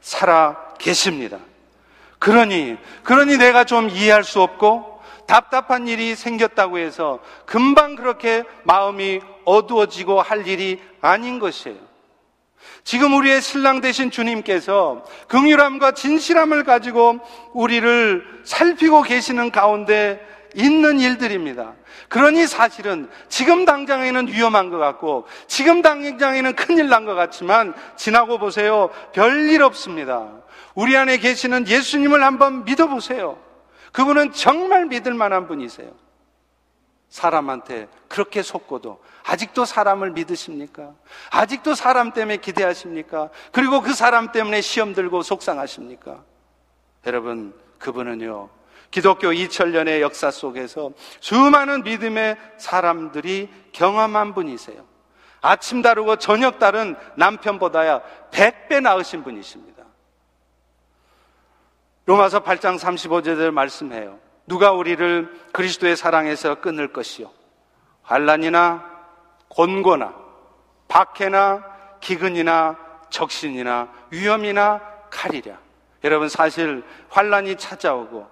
[0.00, 1.38] 살아 계십니다.
[2.18, 10.20] 그러니, 그러니 내가 좀 이해할 수 없고, 답답한 일이 생겼다고 해서 금방 그렇게 마음이 어두워지고
[10.20, 11.78] 할 일이 아닌 것이에요.
[12.82, 17.20] 지금 우리의 신랑 되신 주님께서 긍휼함과 진실함을 가지고
[17.52, 20.20] 우리를 살피고 계시는 가운데
[20.54, 21.74] 있는 일들입니다.
[22.08, 28.90] 그러니 사실은 지금 당장에는 위험한 것 같고 지금 당장에는 큰일 난 것 같지만 지나고 보세요.
[29.12, 30.30] 별일 없습니다.
[30.74, 33.38] 우리 안에 계시는 예수님을 한번 믿어보세요.
[33.92, 35.90] 그분은 정말 믿을 만한 분이세요.
[37.08, 40.94] 사람한테 그렇게 속고도 아직도 사람을 믿으십니까?
[41.30, 43.28] 아직도 사람 때문에 기대하십니까?
[43.52, 46.22] 그리고 그 사람 때문에 시험 들고 속상하십니까?
[47.06, 48.48] 여러분, 그분은요,
[48.92, 54.84] 기독교 2000년의 역사 속에서 수많은 믿음의 사람들이 경험한 분이세요.
[55.40, 59.82] 아침 다르고 저녁 다른 남편보다야 100배 나으신 분이십니다.
[62.04, 64.18] 로마서 8장 35절을 말씀해요.
[64.46, 67.30] 누가 우리를 그리스도의 사랑에서 끊을 것이요.
[68.02, 68.84] 환란이나
[69.48, 70.14] 곤고나
[70.86, 71.64] 박해나
[72.00, 72.76] 기근이나
[73.08, 75.58] 적신이나 위험이나 칼이랴.
[76.04, 78.31] 여러분 사실 환란이 찾아오고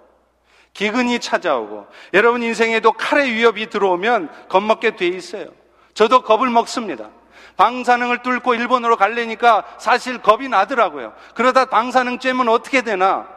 [0.72, 5.46] 기근이 찾아오고 여러분 인생에도 칼의 위협이 들어오면 겁먹게 돼 있어요.
[5.94, 7.10] 저도 겁을 먹습니다.
[7.56, 11.12] 방사능을 뚫고 일본으로 갈래니까 사실 겁이 나더라고요.
[11.34, 13.28] 그러다 방사능 쬐면 어떻게 되나?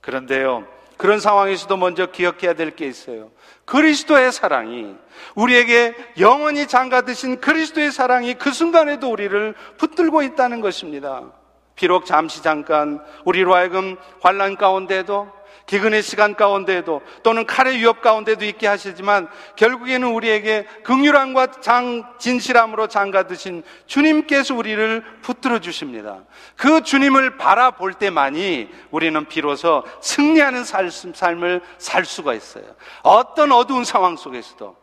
[0.00, 3.30] 그런데요, 그런 상황에서도 먼저 기억해야 될 게 있어요.
[3.66, 4.94] 그리스도의 사랑이
[5.34, 11.24] 우리에게 영원히 장가드신 그리스도의 사랑이 그 순간에도 우리를 붙들고 있다는 것입니다.
[11.74, 15.30] 비록 잠시 잠깐 우리로 하여금 환란 가운데도
[15.66, 23.62] 기근의 시간 가운데에도 또는 칼의 위협 가운데도 있게 하시지만 결국에는 우리에게 극률함과 장, 진실함으로 장가드신
[23.86, 26.24] 주님께서 우리를 붙들어 주십니다.
[26.56, 32.64] 그 주님을 바라볼 때만이 우리는 비로소 승리하는 삶을 살 수가 있어요.
[33.02, 34.80] 어떤 어두운 상황 속에서도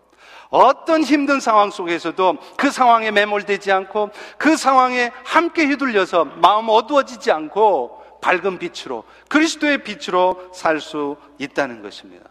[0.50, 8.07] 어떤 힘든 상황 속에서도 그 상황에 매몰되지 않고 그 상황에 함께 휘둘려서 마음 어두워지지 않고
[8.22, 12.30] 밝은 빛으로 그리스도의 빛으로 살 수 있다는 것입니다.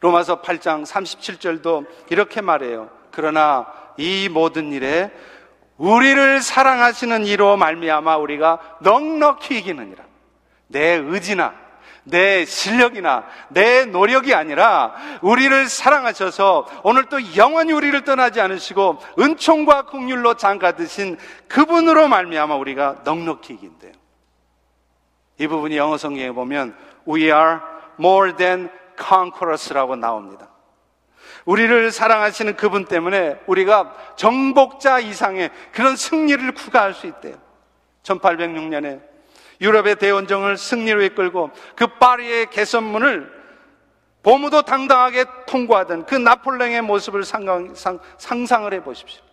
[0.00, 2.90] 로마서 8장 37절도 이렇게 말해요.
[3.10, 5.10] 그러나 이 모든 일에
[5.76, 10.04] 우리를 사랑하시는 이로 말미암아 우리가 넉넉히 이기느니라.
[10.68, 11.54] 내 의지나
[12.04, 20.34] 내 실력이나 내 노력이 아니라 우리를 사랑하셔서 오늘 또 영원히 우리를 떠나지 않으시고 은총과 국률로
[20.34, 21.16] 장가드신
[21.48, 24.03] 그분으로 말미암아 우리가 넉넉히 이긴대요.
[25.38, 26.76] 이 부분이 영어 성경에 보면
[27.08, 27.58] We are
[27.98, 30.48] more than conquerors라고 나옵니다.
[31.44, 37.36] 우리를 사랑하시는 그분 때문에 우리가 정복자 이상의 그런 승리를 구가할 수 있대요.
[38.02, 39.02] 1806년에
[39.60, 43.32] 유럽의 대원정을 승리로 이끌고 그 파리의 개선문을
[44.22, 49.23] 보무도 당당하게 통과하던 그 나폴레옹의 모습을 상상, 상, 상상을 해 보십시오.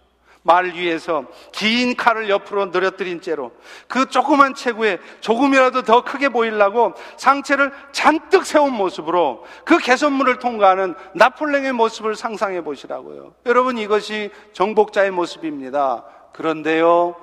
[0.44, 3.52] 말 위에서 긴 칼을 옆으로 늘어뜨린 채로
[3.88, 11.74] 그 조그만 체구에 조금이라도 더 크게 보이려고 상체를 잔뜩 세운 모습으로 그 개선문을 통과하는 나폴레옹의
[11.74, 13.34] 모습을 상상해 보시라고요.
[13.46, 16.06] 여러분 이것이 정복자의 모습입니다.
[16.34, 17.16] 그런데요,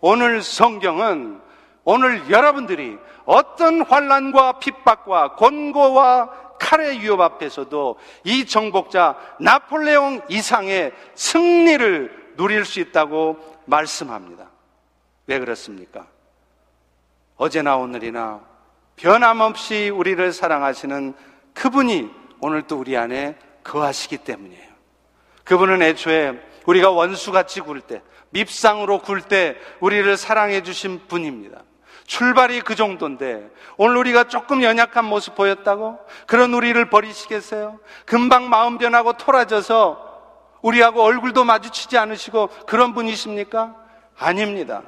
[0.00, 1.40] 오늘 성경은
[1.84, 12.64] 오늘 여러분들이 어떤 환란과 핍박과 권고와 칼의 위협 앞에서도 이 정복자 나폴레옹 이상의 승리를 누릴
[12.64, 14.50] 수 있다고 말씀합니다.
[15.26, 16.06] 왜 그렇습니까?
[17.36, 18.40] 어제나 오늘이나
[18.96, 21.14] 변함없이 우리를 사랑하시는
[21.54, 24.74] 그분이 오늘 또 우리 안에 거하시기 때문이에요.
[25.44, 31.62] 그분은 애초에 우리가 원수같이 굴 때, 밉상으로 굴 때 우리를 사랑해 주신 분입니다.
[32.06, 35.98] 출발이 그 정도인데 오늘 우리가 조금 연약한 모습 보였다고?
[36.26, 37.80] 그런 우리를 버리시겠어요?
[38.04, 40.03] 금방 마음 변하고 토라져서
[40.64, 43.76] 우리하고 얼굴도 마주치지 않으시고 그런 분이십니까?
[44.18, 44.82] 아닙니다.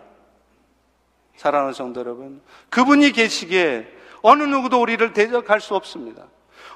[1.37, 3.87] 사랑하는 성도 여러분, 그분이 계시기에
[4.23, 6.25] 어느 누구도 우리를 대적할 수 없습니다.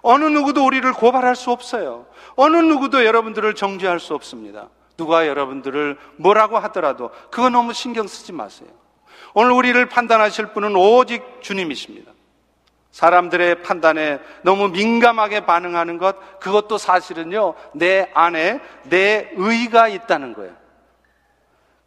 [0.02, 2.06] 어느 누구도 우리를 고발할 수 없어요.
[2.36, 4.68] 어느 누구도 여러분들을 정죄할 수 없습니다.
[4.98, 8.68] 누가 여러분들을 뭐라고 하더라도 그거 너무 신경 쓰지 마세요.
[9.32, 12.12] 오늘 우리를 판단하실 분은 오직 주님이십니다.
[12.90, 20.52] 사람들의 판단에 너무 민감하게 반응하는 것, 그것도 사실은요, 내 안에 내 의가 있다는 거예요.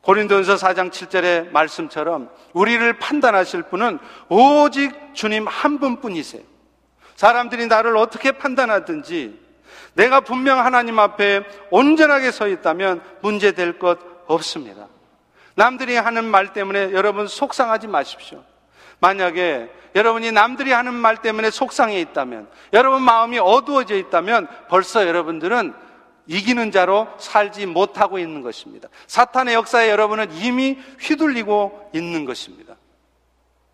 [0.01, 6.43] 고린도전서 4장 7절의 말씀처럼 우리를 판단하실 분은 오직 주님 한 분뿐이세요.
[7.15, 9.39] 사람들이 나를 어떻게 판단하든지
[9.93, 14.87] 내가 분명 하나님 앞에 온전하게 서 있다면 문제될 것 없습니다.
[15.55, 18.43] 남들이 하는 말 때문에 여러분 속상하지 마십시오.
[19.03, 25.73] 만약에 여러분이 남들이 하는 말 때문에 속상해 있다면, 여러분 마음이 어두워져 있다면 벌써 여러분들은
[26.27, 28.87] 이기는 자로 살지 못하고 있는 것입니다.
[29.07, 32.77] 사탄의 역사에 여러분은 이미 휘둘리고 있는 것입니다.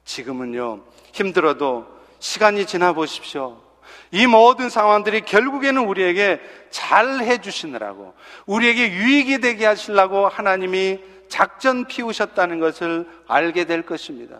[0.03, 0.81] 지금은요,
[1.13, 1.85] 힘들어도
[2.17, 3.61] 시간이 지나 보십시오.
[4.09, 8.15] 이 모든 상황들이 결국에는 우리에게 잘 해주시느라고,
[8.47, 14.39] 우리에게 유익이 되게 하시려고 하나님이 작전 피우셨다는 것을 알게 될 것입니다.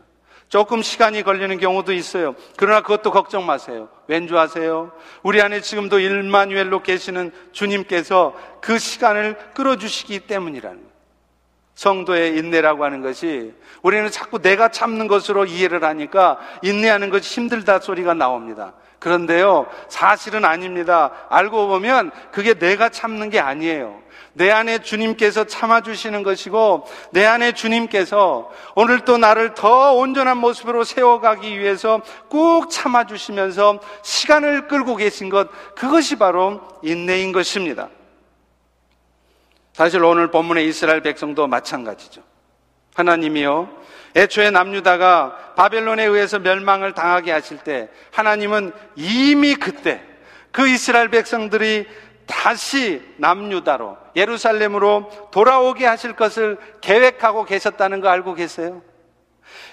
[0.49, 2.35] 조금 시간이 걸리는 경우도 있어요.
[2.57, 3.87] 그러나 그것도 걱정 마세요.
[4.07, 4.91] 왠줄 아세요?
[5.21, 10.89] 우리 안에 지금도 일마누엘로 계시는 주님께서 그 시간을 끌어주시기 때문이라는.
[11.75, 18.13] 성도의 인내라고 하는 것이 우리는 자꾸 내가 참는 것으로 이해를 하니까 인내하는 것이 힘들다 소리가
[18.15, 18.73] 나옵니다.
[18.99, 21.11] 그런데요, 사실은 아닙니다.
[21.29, 23.97] 알고 보면 그게 내가 참는 게 아니에요.
[24.33, 31.59] 내 안에 주님께서 참아주시는 것이고, 내 안에 주님께서 오늘 또 나를 더 온전한 모습으로 세워가기
[31.59, 37.89] 위해서 꾹 참아주시면서 시간을 끌고 계신 것, 그것이 바로 인내인 것입니다.
[39.73, 42.21] 사실 오늘 본문의 이스라엘 백성도 마찬가지죠.
[42.95, 43.69] 하나님이요,
[44.15, 50.01] 애초에 남유다가 바벨론에 의해서 멸망을 당하게 하실 때 하나님은 이미 그때
[50.51, 51.85] 그 이스라엘 백성들이
[52.25, 58.81] 다시 남유다로 예루살렘으로 돌아오게 하실 것을 계획하고 계셨다는 거 알고 계세요?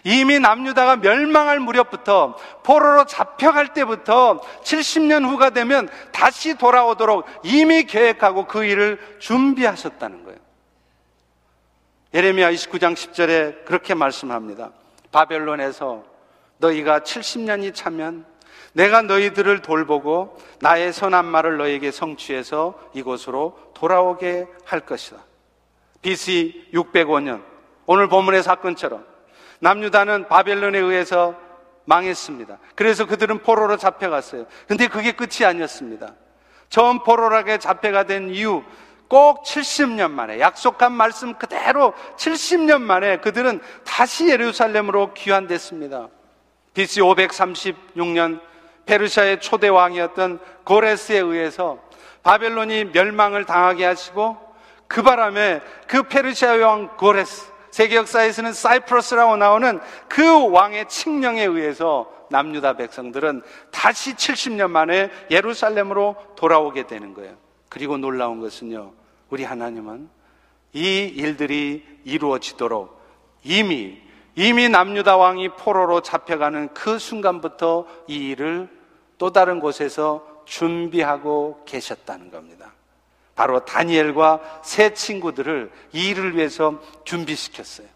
[0.05, 8.65] 이미 남유다가 멸망할 무렵부터 포로로 잡혀갈 때부터 70년 후가 되면 다시 돌아오도록 이미 계획하고 그
[8.65, 10.46] 일을 준비하셨다는 거예요.
[12.15, 14.71] 예레미야 29장 10절에 그렇게 말씀합니다.
[15.13, 16.05] 바벨론에서
[16.59, 18.25] 너희가 70년이 차면
[18.73, 25.19] 내가 너희들을 돌보고 나의 선한 말을 너에게 성취해서 이곳으로 돌아오게 할 것이다.
[26.03, 27.43] BC 605년
[27.87, 29.05] 오늘 본문의 사건처럼
[29.61, 31.35] 남유다는 바벨론에 의해서
[31.87, 32.59] 망했습니다.
[32.75, 34.47] 그래서 그들은 포로로 잡혀갔어요.
[34.69, 36.15] 근데 그게 끝이 아니었습니다.
[36.69, 38.65] 처음 포로라게 잡혀가 된 이후
[39.09, 46.09] 꼭 70년 만에 약속한 말씀 그대로 70년 만에 그들은 다시 예루살렘으로 귀환됐습니다.
[46.75, 48.41] BC 536년
[48.85, 51.79] 페르시아의 초대 왕이었던 고레스에 의해서
[52.23, 54.37] 바벨론이 멸망을 당하게 하시고
[54.89, 62.75] 그 바람에 그 페르시아 왕 고레스 세계 역사에서는 사이프러스라고 나오는 그 왕의 칙령에 의해서 남유다
[62.75, 67.46] 백성들은 다시 70년 만에 예루살렘으로 돌아오게 되는 거예요.
[67.69, 68.93] 그리고 놀라운 것은요,
[69.31, 70.09] 우리 하나님은
[70.73, 73.01] 이 일들이 이루어지도록
[73.43, 74.01] 이미,
[74.35, 78.69] 이미 남유다 왕이 포로로 잡혀가는 그 순간부터 이 일을
[79.19, 82.73] 또 다른 곳에서 준비하고 계셨다는 겁니다.
[83.35, 87.87] 바로 다니엘과 세 친구들을 이 일을 위해서 준비시켰어요.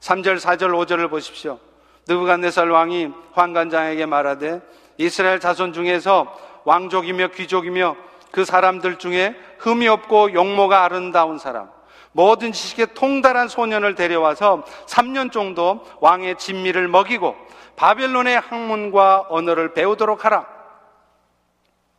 [0.00, 1.58] 3절, 4절, 5절을 보십시오.
[2.06, 4.62] 느부갓네살 왕이 환관장에게 말하되
[4.96, 7.96] 이스라엘 자손 중에서 왕족이며 귀족이며
[8.30, 11.70] 그 사람들 중에 흠이 없고 용모가 아름다운 사람,
[12.12, 17.36] 모든 지식에 통달한 소년을 데려와서 3년 정도 왕의 진미를 먹이고
[17.76, 20.46] 바벨론의 학문과 언어를 배우도록 하라.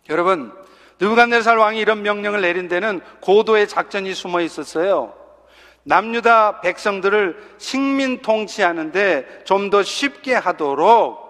[0.10, 0.52] 여러분,
[1.00, 5.14] 느부갓네살 왕이 이런 명령을 내린 데는 고도의 작전이 숨어 있었어요.
[5.84, 11.29] 남유다 백성들을 식민 통치하는데 좀 더 쉽게 하도록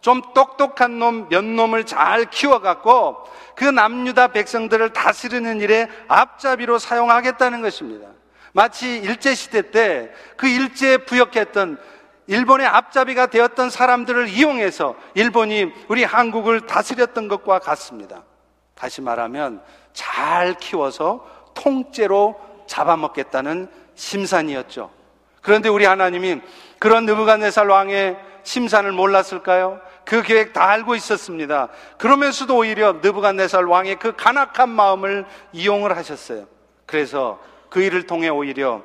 [0.00, 8.08] 좀 똑똑한 놈, 몇 놈을 잘 키워갖고 그 남유다 백성들을 다스리는 일에 앞잡이로 사용하겠다는 것입니다.
[8.52, 11.78] 마치 일제시대 때 그 일제에 부역했던
[12.26, 18.22] 일본의 앞잡이가 되었던 사람들을 이용해서 일본이 우리 한국을 다스렸던 것과 같습니다.
[18.74, 24.90] 다시 말하면 잘 키워서 통째로 잡아먹겠다는 심산이었죠.
[25.42, 26.40] 그런데 우리 하나님이
[26.78, 29.80] 그런 느부갓네살 왕의 심산을 몰랐을까요?
[30.10, 31.68] 그 계획 다 알고 있었습니다.
[31.96, 36.48] 그러면서도 오히려 느부갓네살 왕의 그 간악한 마음을 이용을 하셨어요.
[36.84, 38.82] 그래서 그 일을 통해 오히려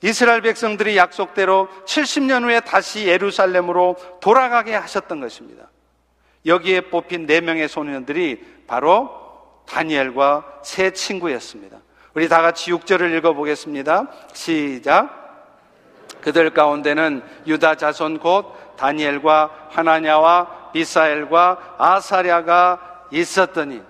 [0.00, 5.68] 이스라엘 백성들이 약속대로 70년 후에 다시 예루살렘으로 돌아가게 하셨던 것입니다.
[6.46, 9.10] 여기에 뽑힌 네 명의 소년들이 바로
[9.66, 11.76] 다니엘과 세 친구였습니다.
[12.14, 14.06] 우리 다 같이 6절을 읽어보겠습니다.
[14.32, 15.26] 시작.
[16.22, 23.82] 그들 가운데는 유다 자손 곧 다니엘과 하나냐와 미사엘과 아사랴가 있었더니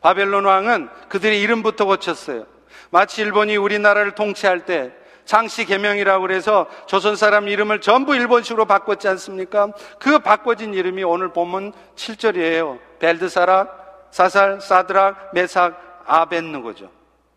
[0.00, 2.46] 바벨론 왕은 그들의 이름부터 고쳤어요.
[2.90, 4.92] 마치 일본이 우리나라를 통치할 때
[5.24, 9.72] 장씨 개명이라고 그래서 조선 사람 이름을 전부 일본식으로 바꿨지 않습니까?
[9.98, 12.78] 그 바꿔진 이름이 오늘 보면 7절이에요.
[12.98, 16.90] 벨드사락, 사살, 사드락, 메삭, 아벤누고죠.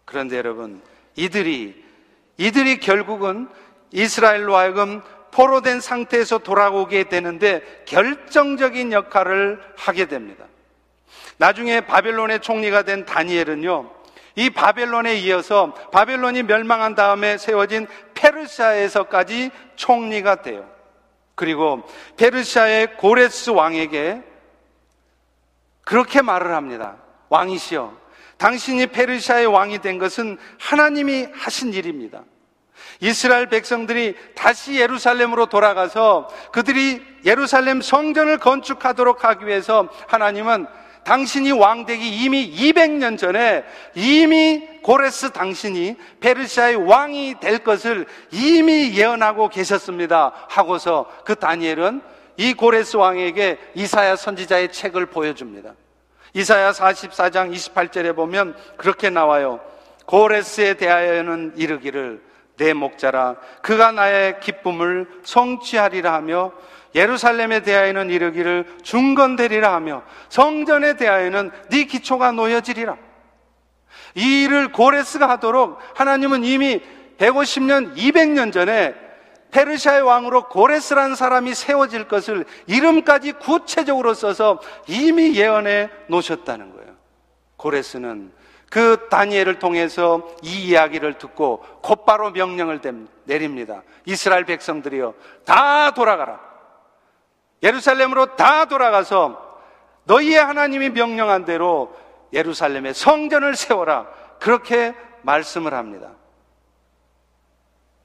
[0.04, 0.82] 그런데 여러분,
[1.15, 1.86] 이들이
[2.38, 3.48] 이들이 결국은
[3.91, 5.02] 이스라엘로 하여금
[5.36, 10.45] 포로된 상태에서 돌아오게 되는데 결정적인 역할을 하게 됩니다.
[11.36, 13.91] 나중에 바벨론의 총리가 된 다니엘은요,
[14.36, 20.69] 이 바벨론에 이어서 바벨론이 멸망한 다음에 세워진 페르시아에서까지 총리가 돼요.
[21.36, 21.84] 그리고
[22.15, 24.24] 페르시아의 고레스 왕에게
[25.84, 26.95] 그렇게 말을 합니다.
[27.28, 27.93] 왕이시여,
[28.38, 32.24] 당신이 페르시아의 왕이 된 것은 하나님이 하신 일입니다.
[32.99, 40.67] 이스라엘 백성들이 다시 예루살렘으로 돌아가서 그들이 예루살렘 성전을 건축하도록 하기 위해서 하나님은
[41.05, 50.34] 당신이 왕되기 이미 200년 전에 이미 고레스 당신이 페르시아의 왕이 될 것을 이미 예언하고 계셨습니다.
[50.49, 52.01] 하고서 그 다니엘은
[52.38, 55.73] 이 고레스 왕에게 이사야 선지자의 책을 보여줍니다.
[56.34, 59.62] 이사야 44장 28절에 보면 그렇게 나와요.
[60.05, 62.21] 고레스에 대하여는 이르기를
[62.58, 66.52] 내 목자라 그가 나의 기쁨을 성취하리라 하며
[66.96, 72.98] 예루살렘에 대하여는 이르기를 중건되리라 하며 성전에 대하여는 네 기초가 놓여지리라.
[74.15, 76.82] 이 일을 고레스가 하도록 하나님은 이미
[77.18, 78.96] 150년, 200년 전에
[79.52, 86.96] 페르시아의 왕으로 고레스라는 사람이 세워질 것을 이름까지 구체적으로 써서 이미 예언해 놓으셨다는 거예요.
[87.58, 88.32] 고레스는
[88.76, 92.82] 그 다니엘을 통해서 이 이야기를 듣고 곧바로 명령을
[93.24, 93.84] 내립니다.
[94.04, 95.14] 이스라엘 백성들이요.
[95.46, 96.42] 다 돌아가라.
[97.64, 99.62] 예루살렘으로 다 돌아가서
[100.04, 101.96] 너희의 하나님이 명령한 대로
[102.34, 104.10] 예루살렘에 성전을 세워라.
[104.42, 106.12] 그렇게 말씀을 합니다.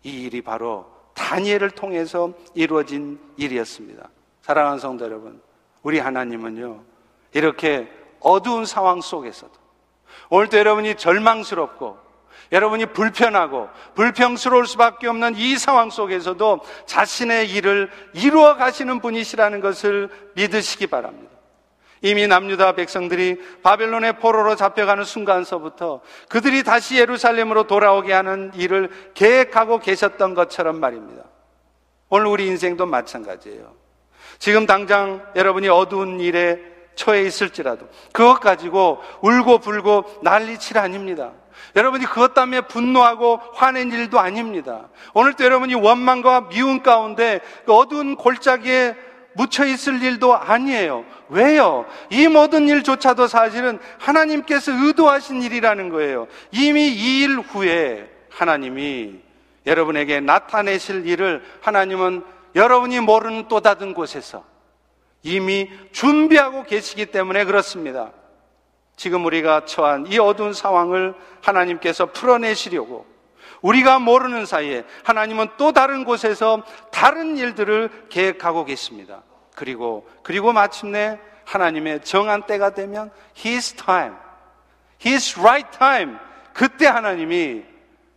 [0.04, 4.08] 이 일이 바로 다니엘을 통해서 이루어진 일이었습니다.
[4.42, 5.42] 사랑하는 성도 여러분,
[5.82, 6.84] 우리 하나님은요,
[7.32, 9.69] 이렇게 어두운 상황 속에서도
[10.28, 11.98] 오늘도 여러분이 절망스럽고
[12.52, 20.88] 여러분이 불편하고 불평스러울 수밖에 없는 이 상황 속에서도 자신의 일을 이루어 가시는 분이시라는 것을 믿으시기
[20.88, 21.30] 바랍니다.
[22.02, 30.34] 이미 남유다 백성들이 바벨론의 포로로 잡혀가는 순간서부터 그들이 다시 예루살렘으로 돌아오게 하는 일을 계획하고 계셨던
[30.34, 31.24] 것처럼 말입니다.
[32.08, 33.74] 오늘 우리 인생도 마찬가지예요.
[34.38, 36.58] 지금 당장 여러분이 어두운 일에
[37.00, 41.32] 처해 있을지라도 그것 가지고 울고 불고 난리칠 아닙니다.
[41.74, 44.88] 여러분이 그것 때문에 분노하고 화낸 일도 아닙니다.
[45.14, 48.96] 오늘도 여러분이 원망과 미움 가운데 그 어두운 골짜기에
[49.34, 51.06] 묻혀 있을 일도 아니에요.
[51.30, 51.86] 왜요?
[52.10, 56.26] 이 모든 일조차도 사실은 하나님께서 의도하신 일이라는 거예요.
[56.50, 59.20] 이미 이 일 후에 하나님이
[59.66, 62.24] 여러분에게 나타내실 일을 하나님은
[62.56, 64.49] 여러분이 모르는 또 다른 곳에서
[65.22, 68.12] 이미 준비하고 계시기 때문에 그렇습니다.
[68.96, 73.06] 지금 우리가 처한 이 어두운 상황을 하나님께서 풀어내시려고
[73.62, 79.22] 우리가 모르는 사이에 하나님은 또 다른 곳에서 다른 일들을 계획하고 계십니다.
[79.54, 83.10] 그리고, 그리고 마침내 하나님의 정한 때가 되면
[83.44, 84.14] His time,
[85.04, 86.16] His right time,
[86.54, 87.64] 그때 하나님이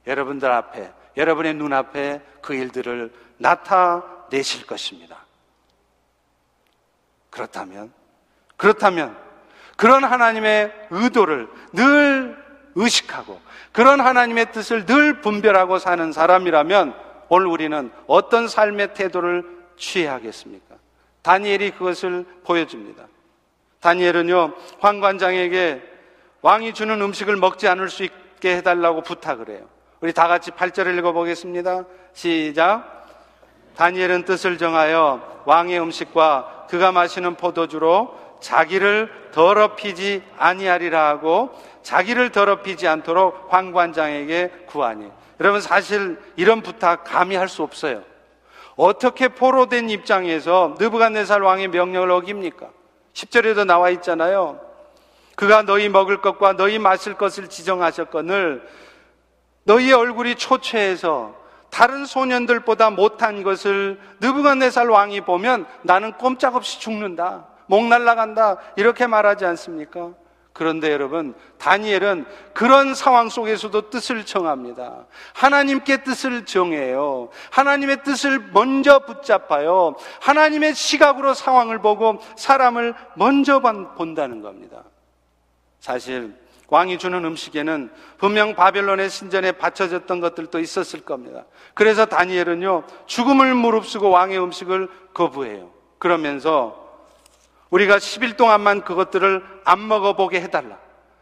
[0.07, 5.22] 여러분들 앞에, 여러분의 눈앞에 그 일들을 나타내실 것입니다.
[7.33, 7.91] 그렇다면,
[8.57, 9.17] 그렇다면,
[9.75, 12.37] 그런 하나님의 의도를 늘
[12.75, 16.93] 의식하고, 그런 하나님의 뜻을 늘 분별하고 사는 사람이라면,
[17.29, 19.43] 오늘 우리는 어떤 삶의 태도를
[19.77, 20.75] 취해야 하겠습니까?
[21.23, 23.07] 다니엘이 그것을 보여줍니다.
[23.79, 25.81] 다니엘은요, 황관장에게
[26.43, 29.67] 왕이 주는 음식을 먹지 않을 수 있게 해달라고 부탁을 해요.
[30.01, 31.85] 우리 다 같이 8절을 읽어보겠습니다.
[32.13, 32.92] 시작.
[33.77, 41.49] 다니엘은 뜻을 정하여 왕의 음식과 그가 마시는 포도주로 자기를 더럽히지 아니하리라 하고
[41.81, 45.09] 자기를 더럽히지 않도록 황관장에게 구하니.
[45.39, 48.03] 여러분 사실 이런 부탁 감히 할 수 없어요.
[48.75, 52.69] 어떻게 포로된 입장에서 느부갓네살 왕의 명령을 어깁니까?
[53.13, 54.59] 10절에도 나와 있잖아요.
[55.35, 58.67] 그가 너희 먹을 것과 너희 마실 것을 지정하셨거늘
[59.63, 61.35] 너희 얼굴이 초췌해서
[61.73, 67.47] 다른 소년들보다 못한 것을 느부갓네살 왕이 보면 나는 꼼짝없이 죽는다.
[67.65, 68.57] 목 날라간다.
[68.75, 70.11] 이렇게 말하지 않습니까?
[70.53, 75.07] 그런데 여러분, 다니엘은 그런 상황 속에서도 뜻을 정합니다.
[75.33, 77.29] 하나님께 뜻을 정해요.
[77.49, 79.95] 하나님의 뜻을 먼저 붙잡아요.
[80.21, 83.61] 하나님의 시각으로 상황을 보고 사람을 먼저
[83.97, 84.83] 본다는 겁니다.
[85.79, 86.35] 사실
[86.69, 91.45] 왕이 주는 음식에는 분명 바벨론의 신전에 바쳐졌던 것들도 있었을 겁니다.
[91.73, 95.71] 그래서 다니엘은요, 죽음을 무릅쓰고 왕의 음식을 거부해요.
[95.99, 96.81] 그러면서
[97.69, 100.77] 우리가 10일 동안만 그것들을 안 먹어보게 해달라.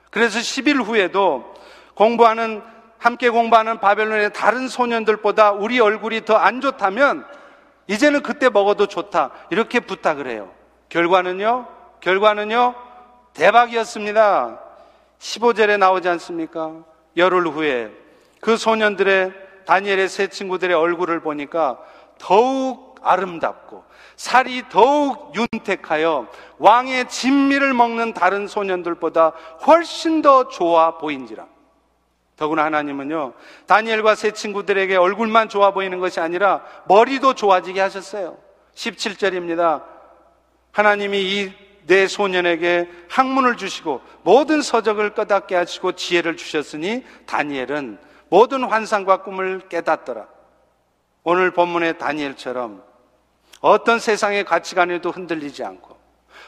[0.10, 1.54] 그래서 10일 후에도
[1.96, 2.62] 공부하는,
[2.98, 7.26] 함께 공부하는 바벨론의 다른 소년들보다 우리 얼굴이 더 안 좋다면
[7.88, 9.32] 이제는 그때 먹어도 좋다.
[9.50, 10.52] 이렇게 부탁을 해요.
[10.90, 11.68] 결과는요,
[12.00, 12.76] 결과는요,
[13.34, 14.71] 대박이었습니다.
[15.22, 16.84] 15절에 나오지 않습니까?
[17.16, 17.92] 열흘 후에
[18.42, 19.32] 그 소년들의
[19.66, 21.80] 다니엘의 세 친구들의 얼굴을 보니까
[22.18, 23.84] 더욱 아름답고
[24.16, 29.34] 살이 더욱 윤택하여 왕의 진미를 먹는 다른 소년들보다
[29.66, 31.46] 훨씬 더 좋아 보인지라.
[32.36, 33.34] 더구나 하나님은요,
[33.68, 38.38] 다니엘과 세 친구들에게 얼굴만 좋아 보이는 것이 아니라 머리도 좋아지게 하셨어요.
[38.74, 39.84] 17절입니다.
[40.72, 49.24] 하나님이 이 네 소년에게 학문을 주시고 모든 서적을 깨닫게 하시고 지혜를 주셨으니 다니엘은 모든 환상과
[49.24, 50.26] 꿈을 깨닫더라.
[51.26, 52.82] 오늘 본문의 다니엘처럼
[53.60, 55.98] 어떤 세상의 가치관에도 흔들리지 않고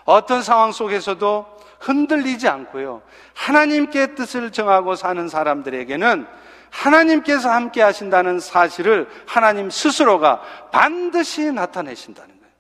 [0.06, 3.02] 어떤 상황 속에서도 흔들리지 않고요.
[3.34, 6.26] 하나님께 뜻을 정하고 사는 사람들에게는
[6.70, 10.42] 하나님께서 함께 하신다는 사실을 하나님 스스로가
[10.72, 12.54] 반드시 나타내신다는 거예요.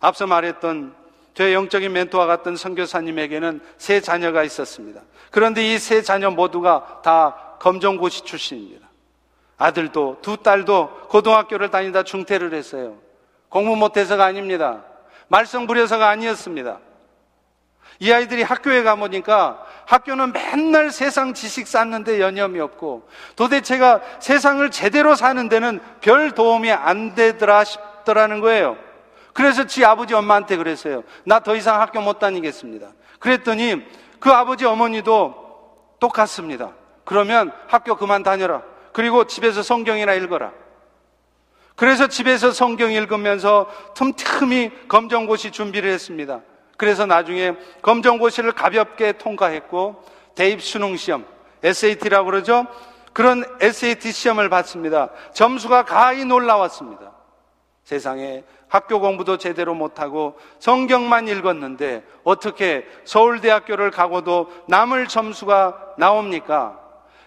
[0.00, 1.05] 앞서 말했던
[1.36, 5.02] 저의 영적인 멘토와 같은 선교사님에게는 세 자녀가 있었습니다.
[5.30, 8.88] 그런데 이 세 자녀 모두가 다 검정고시 출신입니다.
[9.58, 12.96] 아들도 두 딸도 고등학교를 다니다 중퇴를 했어요.
[13.50, 14.82] 공부 못해서가 아닙니다.
[15.28, 16.78] 말썽 부려서가 아니었습니다.
[17.98, 25.48] 이 아이들이 학교에 가보니까 학교는 맨날 세상 지식 쌓는데 여념이 없고 도대체가 세상을 제대로 사는
[25.50, 28.85] 데는 별 도움이 안 되더라 싶더라는 거예요.
[29.36, 31.04] 그래서 지 아버지 엄마한테 그랬어요.
[31.24, 32.88] 나 더 이상 학교 못 다니겠습니다.
[33.18, 33.84] 그랬더니
[34.18, 35.34] 그 아버지 어머니도
[36.00, 36.72] 똑같습니다.
[37.04, 38.62] 그러면 학교 그만 다녀라.
[38.92, 40.52] 그리고 집에서 성경이나 읽어라.
[41.74, 46.40] 그래서 집에서 성경 읽으면서 틈틈이 검정고시 준비를 했습니다.
[46.78, 50.02] 그래서 나중에 검정고시를 가볍게 통과했고
[50.34, 51.26] 대입 수능 시험,
[51.62, 52.66] SAT라고 그러죠?
[53.12, 55.10] 그런 SAT 시험을 봤습니다.
[55.34, 57.15] 점수가 가히 놀라웠습니다.
[57.86, 66.80] 세상에 학교 공부도 제대로 못하고 성경만 읽었는데 어떻게 서울대학교를 가고도 남을 점수가 나옵니까?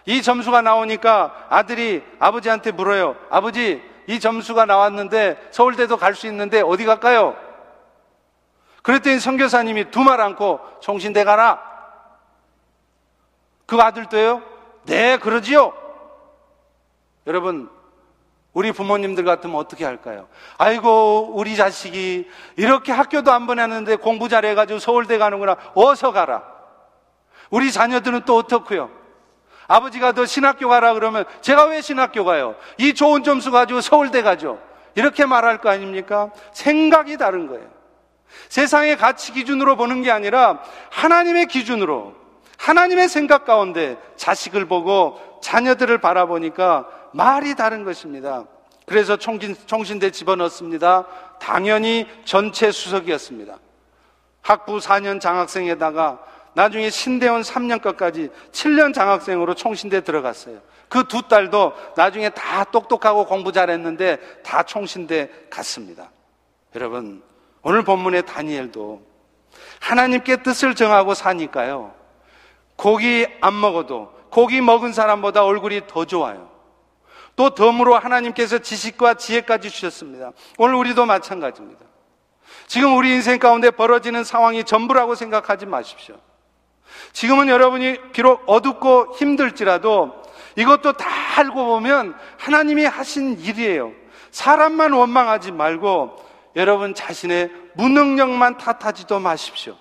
[0.04, 3.16] 이 점수가 나오니까 아들이 아버지한테 물어요.
[3.30, 7.36] 아버지, 이 점수가 나왔는데 서울대도 갈 수 있는데 어디 갈까요?
[8.82, 11.58] 그랬더니 선교사님이 두 말 않고 총신대 가라.
[13.64, 14.42] 그 아들도요?
[14.84, 15.72] 네, 그러지요.
[17.26, 17.70] 여러분,
[18.52, 20.26] 우리 부모님들 같으면 어떻게 할까요?
[20.58, 25.56] 아이고, 우리 자식이 이렇게 학교도 안 보냈는데 공부 잘해가지고 서울대 가는구나.
[25.74, 26.42] 어서 가라.
[27.50, 28.90] 우리 자녀들은 또 어떻고요?
[29.68, 32.56] 아버지가 더 신학교 가라 그러면 제가 왜 신학교 가요?
[32.76, 34.58] 이 좋은 점수 가지고 서울대 가죠.
[34.96, 36.30] 이렇게 말할 거 아닙니까?
[36.52, 37.68] 생각이 다른 거예요.
[38.48, 42.14] 세상의 가치 기준으로 보는 게 아니라 하나님의 기준으로
[42.58, 48.44] 하나님의 생각 가운데 자식을 보고 자녀들을 바라보니까 말이 다른 것입니다.
[48.86, 51.06] 그래서 총신, 총신대 집어넣습니다.
[51.40, 53.58] 당연히 전체 수석이었습니다.
[54.42, 56.20] 학부 4년 장학생에다가
[56.54, 60.60] 나중에 신대원 3년까지 7년 장학생으로 총신대 들어갔어요.
[60.88, 66.10] 그 두 딸도 나중에 다 똑똑하고 공부 잘했는데 다 총신대 갔습니다.
[66.74, 67.22] 여러분,
[67.62, 69.00] 오늘 본문의 다니엘도
[69.80, 71.94] 하나님께 뜻을 정하고 사니까요.
[72.74, 76.50] 고기 안 먹어도 고기 먹은 사람보다 얼굴이 더 좋아요.
[77.36, 80.32] 또 덤으로 하나님께서 지식과 지혜까지 주셨습니다.
[80.58, 81.84] 오늘 우리도 마찬가지입니다.
[82.66, 86.16] 지금 우리 인생 가운데 벌어지는 상황이 전부라고 생각하지 마십시오.
[87.12, 90.22] 지금은 여러분이 비록 어둡고 힘들지라도
[90.56, 91.06] 이것도 다
[91.36, 93.92] 알고 보면 하나님이 하신 일이에요.
[94.30, 96.16] 사람만 원망하지 말고
[96.56, 99.76] 여러분 자신의 무능력만 탓하지도 마십시오.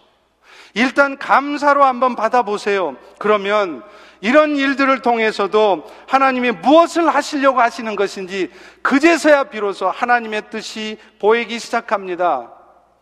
[0.75, 2.95] 일단 감사로 한번 받아보세요.
[3.17, 3.83] 그러면
[4.21, 8.51] 이런 일들을 통해서도 하나님이 무엇을 하시려고 하시는 것인지
[8.81, 12.51] 그제서야 비로소 하나님의 뜻이 보이기 시작합니다.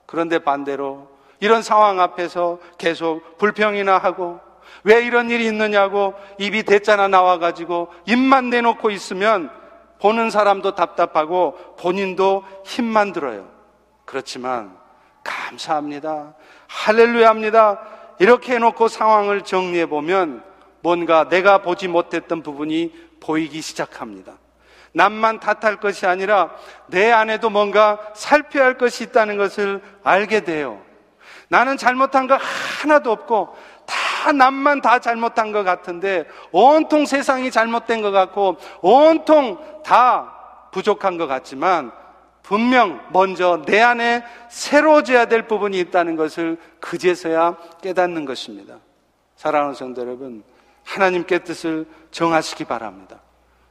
[0.05, 1.09] 그런데 반대로
[1.39, 4.39] 이런 상황 앞에서 계속 불평이나 하고
[4.83, 9.49] 왜 이런 일이 있느냐고 입이 대짜나 나와가지고 입만 내놓고 있으면
[9.99, 13.49] 보는 사람도 답답하고 본인도 힘만 들어요.
[14.05, 14.77] 그렇지만
[15.23, 16.35] 감사합니다.
[16.67, 17.81] 할렐루야 합니다.
[18.19, 20.43] 이렇게 해놓고 상황을 정리해 보면
[20.87, 24.37] 뭔가 내가 보지 못했던 부분이 보이기 시작합니다.
[24.93, 26.51] 남만 탓할 것이 아니라
[26.87, 30.81] 내 안에도 뭔가 살펴야 할 것이 있다는 것을 알게 돼요.
[31.49, 33.53] 나는 잘못한 거 하나도 없고
[33.85, 36.23] 다 남만 다 잘못한 것 같은데
[36.53, 41.91] 온통 세상이 잘못된 것 같고 온통 다 부족한 것 같지만
[42.43, 48.77] 분명 먼저 내 안에 새로워져야 될 부분이 있다는 것을 그제서야 깨닫는 것입니다.
[49.35, 50.43] 사랑하는 성도 여러분,
[50.87, 53.19] 하나님께 뜻을 정하시기 바랍니다.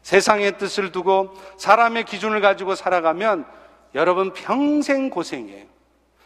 [0.03, 3.47] 세상의 뜻을 두고 사람의 기준을 가지고 살아가면
[3.95, 5.65] 여러분 평생 고생이에요.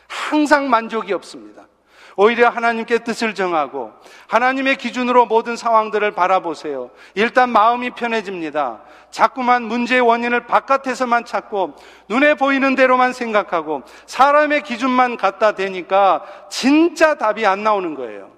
[0.09, 1.69] 항상 만족이 없습니다.
[2.17, 3.93] 오히려 하나님께 뜻을 정하고
[4.27, 6.91] 하나님의 기준으로 모든 상황들을 바라보세요.
[7.15, 8.83] 일단 마음이 편해집니다.
[9.11, 11.77] 자꾸만 문제의 원인을 바깥에서만 찾고
[12.09, 18.33] 눈에 보이는 대로만 생각하고 사람의 기준만 갖다 대니까 진짜 답이 안 나오는 거예요.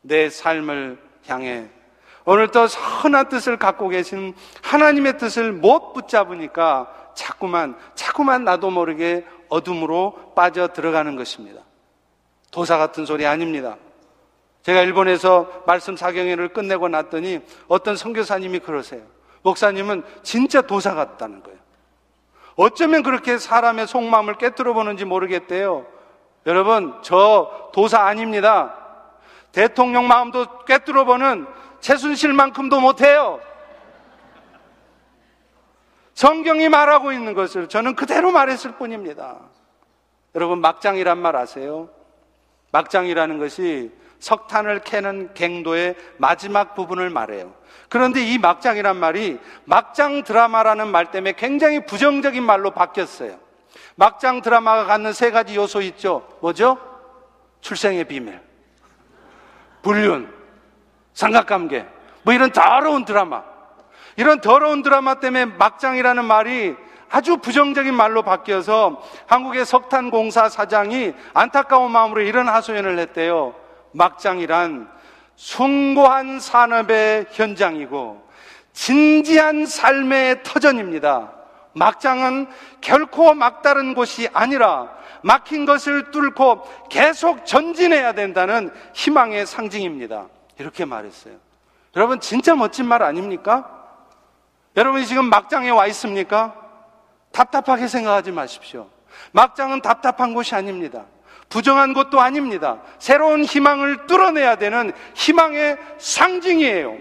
[0.00, 1.68] 내 삶을 향해
[2.24, 10.68] 오늘도 선한 뜻을 갖고 계신 하나님의 뜻을 못 붙잡으니까 자꾸만, 자꾸만 나도 모르게 어둠으로 빠져
[10.68, 11.62] 들어가는 것입니다.
[12.50, 13.76] 도사 같은 소리 아닙니다.
[14.62, 19.02] 제가 일본에서 말씀 사경회를 끝내고 났더니 어떤 선교사님이 그러세요.
[19.42, 21.58] 목사님은 진짜 도사 같다는 거예요.
[22.56, 25.86] 어쩌면 그렇게 사람의 속마음을 깨뜨려 보는지 모르겠대요.
[26.46, 28.79] 여러분, 저 도사 아닙니다.
[29.52, 31.46] 대통령 마음도 깨뜨려 보는
[31.80, 33.40] 최순실만큼도 못해요.
[36.14, 39.38] 성경이 말하고 있는 것을 저는 그대로 말했을 뿐입니다.
[40.34, 41.88] 여러분, 막장이란 말 아세요?
[42.72, 43.90] 막장이라는 것이
[44.20, 47.54] 석탄을 캐는 갱도의 마지막 부분을 말해요.
[47.88, 53.38] 그런데 이 막장이란 말이 막장 드라마라는 말 때문에 굉장히 부정적인 말로 바뀌었어요.
[53.96, 56.28] 막장 드라마가 갖는 세 가지 요소 있죠.
[56.40, 56.78] 뭐죠?
[57.60, 58.40] 출생의 비밀,
[59.82, 60.32] 불륜,
[61.14, 61.86] 삼각관계,
[62.22, 63.42] 뭐 이런 더러운 드라마.
[64.16, 66.76] 이런 더러운 드라마 때문에 막장이라는 말이
[67.10, 73.54] 아주 부정적인 말로 바뀌어서 한국의 석탄공사 사장이 안타까운 마음으로 이런 하소연을 했대요.
[73.92, 74.88] 막장이란
[75.34, 78.28] 숭고한 산업의 현장이고
[78.72, 81.32] 진지한 삶의 터전입니다.
[81.72, 82.46] 막장은
[82.80, 84.88] 결코 막다른 곳이 아니라
[85.22, 90.28] 막힌 것을 뚫고 계속 전진해야 된다는 희망의 상징입니다.
[90.58, 91.34] 이렇게 말했어요.
[91.96, 93.80] 여러분, 진짜 멋진 말 아닙니까?
[94.76, 96.54] 여러분이 지금 막장에 와 있습니까?
[97.32, 98.88] 답답하게 생각하지 마십시오.
[99.32, 101.06] 막장은 답답한 곳이 아닙니다.
[101.48, 102.80] 부정한 곳도 아닙니다.
[102.98, 106.96] 새로운 희망을 뚫어내야 되는 희망의 상징이에요.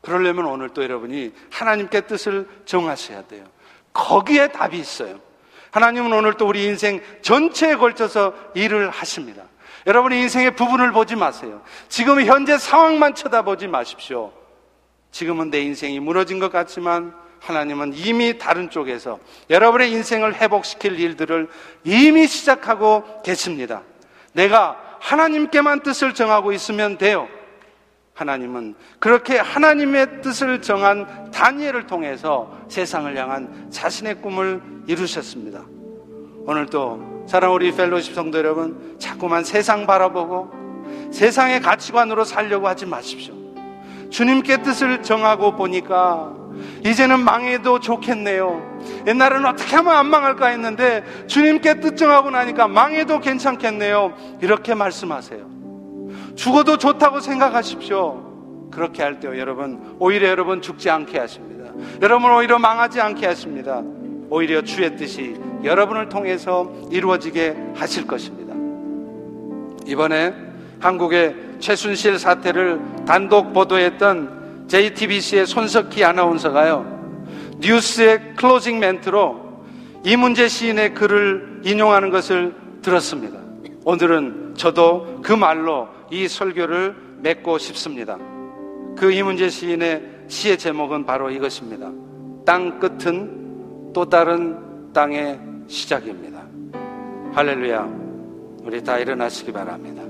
[0.00, 3.44] 그러려면 오늘 또 여러분이 하나님께 뜻을 정하셔야 돼요.
[3.92, 5.18] 거기에 답이 있어요.
[5.74, 9.42] 하나님은 오늘 또 우리 인생 전체에 걸쳐서 일을 하십니다.
[9.88, 11.62] 여러분의 인생의 부분을 보지 마세요.
[11.88, 14.32] 지금 현재 상황만 쳐다보지 마십시오.
[15.10, 19.18] 지금은 내 인생이 무너진 것 같지만 하나님은 이미 다른 쪽에서
[19.50, 21.48] 여러분의 인생을 회복시킬 일들을
[21.82, 23.82] 이미 시작하고 계십니다.
[24.32, 27.26] 내가 하나님께만 뜻을 정하고 있으면 돼요.
[28.14, 35.62] 하나님은 그렇게 하나님의 뜻을 정한 다니엘을 통해서 세상을 향한 자신의 꿈을 이루셨습니다.
[36.46, 40.50] 오늘도 사랑 우리 펠로십 성도 여러분, 자꾸만 세상 바라보고
[41.10, 43.34] 세상의 가치관으로 살려고 하지 마십시오.
[44.10, 46.32] 주님께 뜻을 정하고 보니까
[46.84, 48.80] 이제는 망해도 좋겠네요.
[49.06, 54.12] 옛날에는 어떻게 하면 안 망할까 했는데 주님께 뜻 정하고 나니까 망해도 괜찮겠네요.
[54.40, 55.54] 이렇게 말씀하세요.
[56.36, 58.68] 죽어도 좋다고 생각하십시오.
[58.70, 59.96] 그렇게 할 때요, 여러분.
[59.98, 61.72] 오히려 여러분 죽지 않게 하십니다.
[62.02, 63.82] 여러분 오히려 망하지 않게 하십니다.
[64.34, 68.52] 오히려 주의 뜻이 여러분을 통해서 이루어지게 하실 것입니다.
[69.86, 70.34] 이번에
[70.80, 77.54] 한국의 최순실 사태를 단독 보도했던 JTBC의 손석희 아나운서가요.
[77.58, 79.62] 뉴스의 클로징 멘트로
[80.04, 83.38] 이문재 시인의 글을 인용하는 것을 들었습니다.
[83.84, 88.18] 오늘은 저도 그 말로 이 설교를 맺고 싶습니다.
[88.96, 91.88] 그 이문재 시인의 시의 제목은 바로 이것입니다.
[92.44, 93.43] 땅 끝은
[93.94, 95.38] 또 다른 땅의
[95.68, 96.40] 시작입니다.
[97.32, 97.88] 할렐루야.
[98.64, 100.02] 우리 다 일어나시기 바랍니다.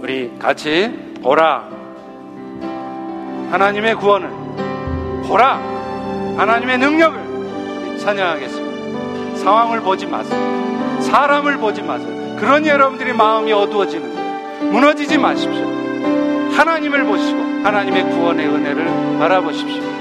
[0.00, 0.92] 우리 같이
[1.22, 1.70] 보라.
[3.52, 4.28] 하나님의 구원을
[5.28, 5.56] 보라.
[6.36, 9.36] 하나님의 능력을 찬양하겠습니다.
[9.38, 11.00] 상황을 보지 마세요.
[11.00, 12.36] 사람을 보지 마세요.
[12.40, 14.72] 그러니 여러분들이 마음이 어두워지는.
[14.72, 15.64] 무너지지 마십시오.
[16.56, 19.93] 하나님을 보시고 하나님의 구원의 은혜를 바라보십시오.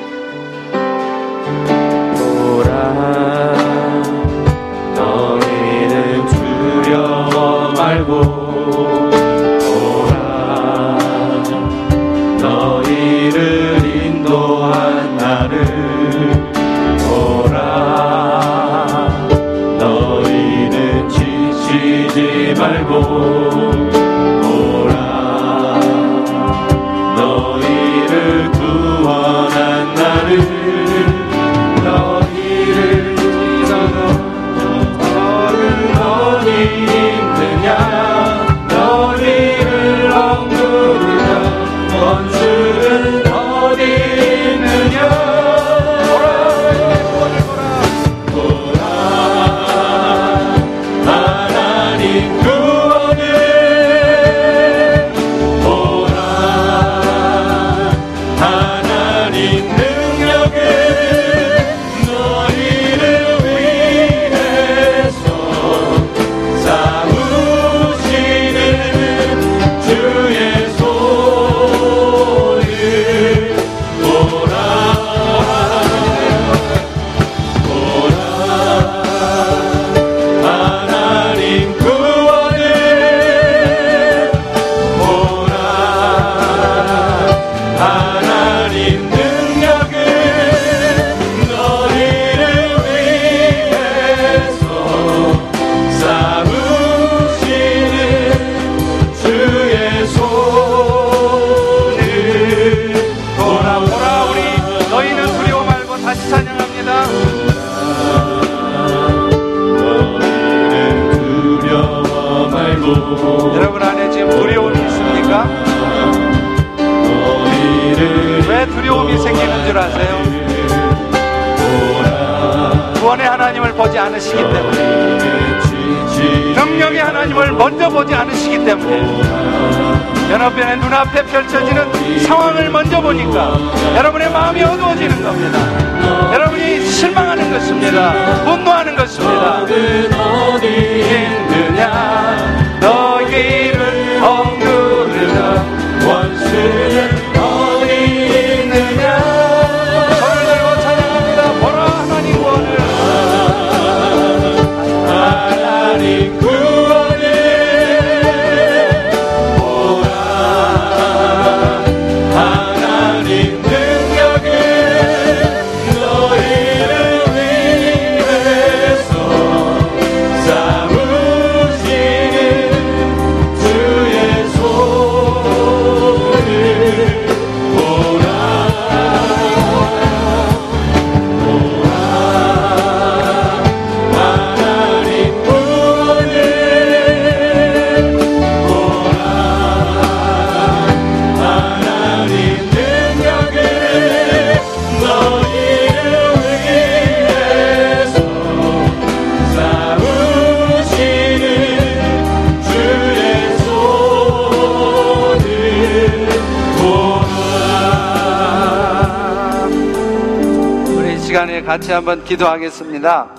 [211.94, 213.30] 한번 기도하겠습니다.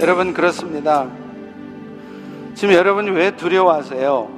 [0.00, 1.08] 여러분 그렇습니다.
[2.54, 4.28] 지금 여러분이 왜 두려워하세요?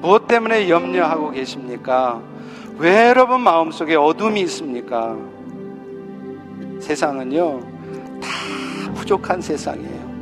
[0.00, 2.20] 무엇 때문에 염려하고 계십니까?
[2.78, 5.16] 왜 여러분 마음속에 어둠이 있습니까?
[6.80, 7.60] 세상은요,
[8.20, 10.12] 다 부족한 세상이에요.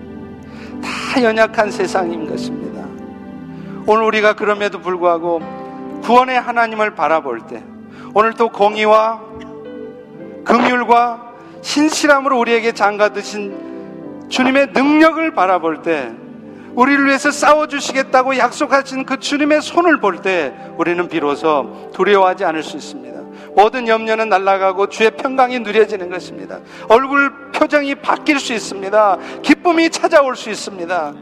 [0.82, 2.84] 다 연약한 세상인 것입니다.
[3.86, 5.40] 오늘 우리가 그럼에도 불구하고
[6.02, 7.62] 구원의 하나님을 바라볼 때,
[8.14, 9.20] 오늘 또 공의와
[10.50, 11.30] 긍휼과
[11.62, 16.10] 신실함으로 우리에게 장가 드신 주님의 능력을 바라볼 때,
[16.74, 23.20] 우리를 위해서 싸워주시겠다고 약속하신 그 주님의 손을 볼 때, 우리는 비로소 두려워하지 않을 수 있습니다.
[23.54, 26.60] 모든 염려는 날아가고 주의 평강이 누려지는 것입니다.
[26.88, 29.18] 얼굴 표정이 바뀔 수 있습니다.
[29.42, 31.12] 기쁨이 찾아올 수 있습니다.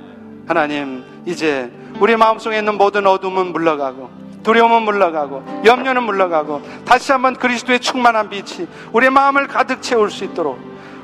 [0.46, 1.70] 하나님, 이제
[2.00, 4.10] 우리 마음속에 있는 모든 어둠은 물러가고,
[4.49, 10.59] 두려움은 물러가고, 염려는 물러가고, 다시 한번 그리스도의 충만한 빛이 우리의 마음을 가득 채울 수 있도록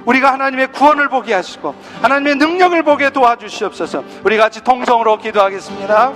[0.07, 6.13] 우리가 하나님의 구원을 보게 하시고, 하나님의 능력을 보게 도와주시옵소서, 우리 같이 통성으로 기도하겠습니다.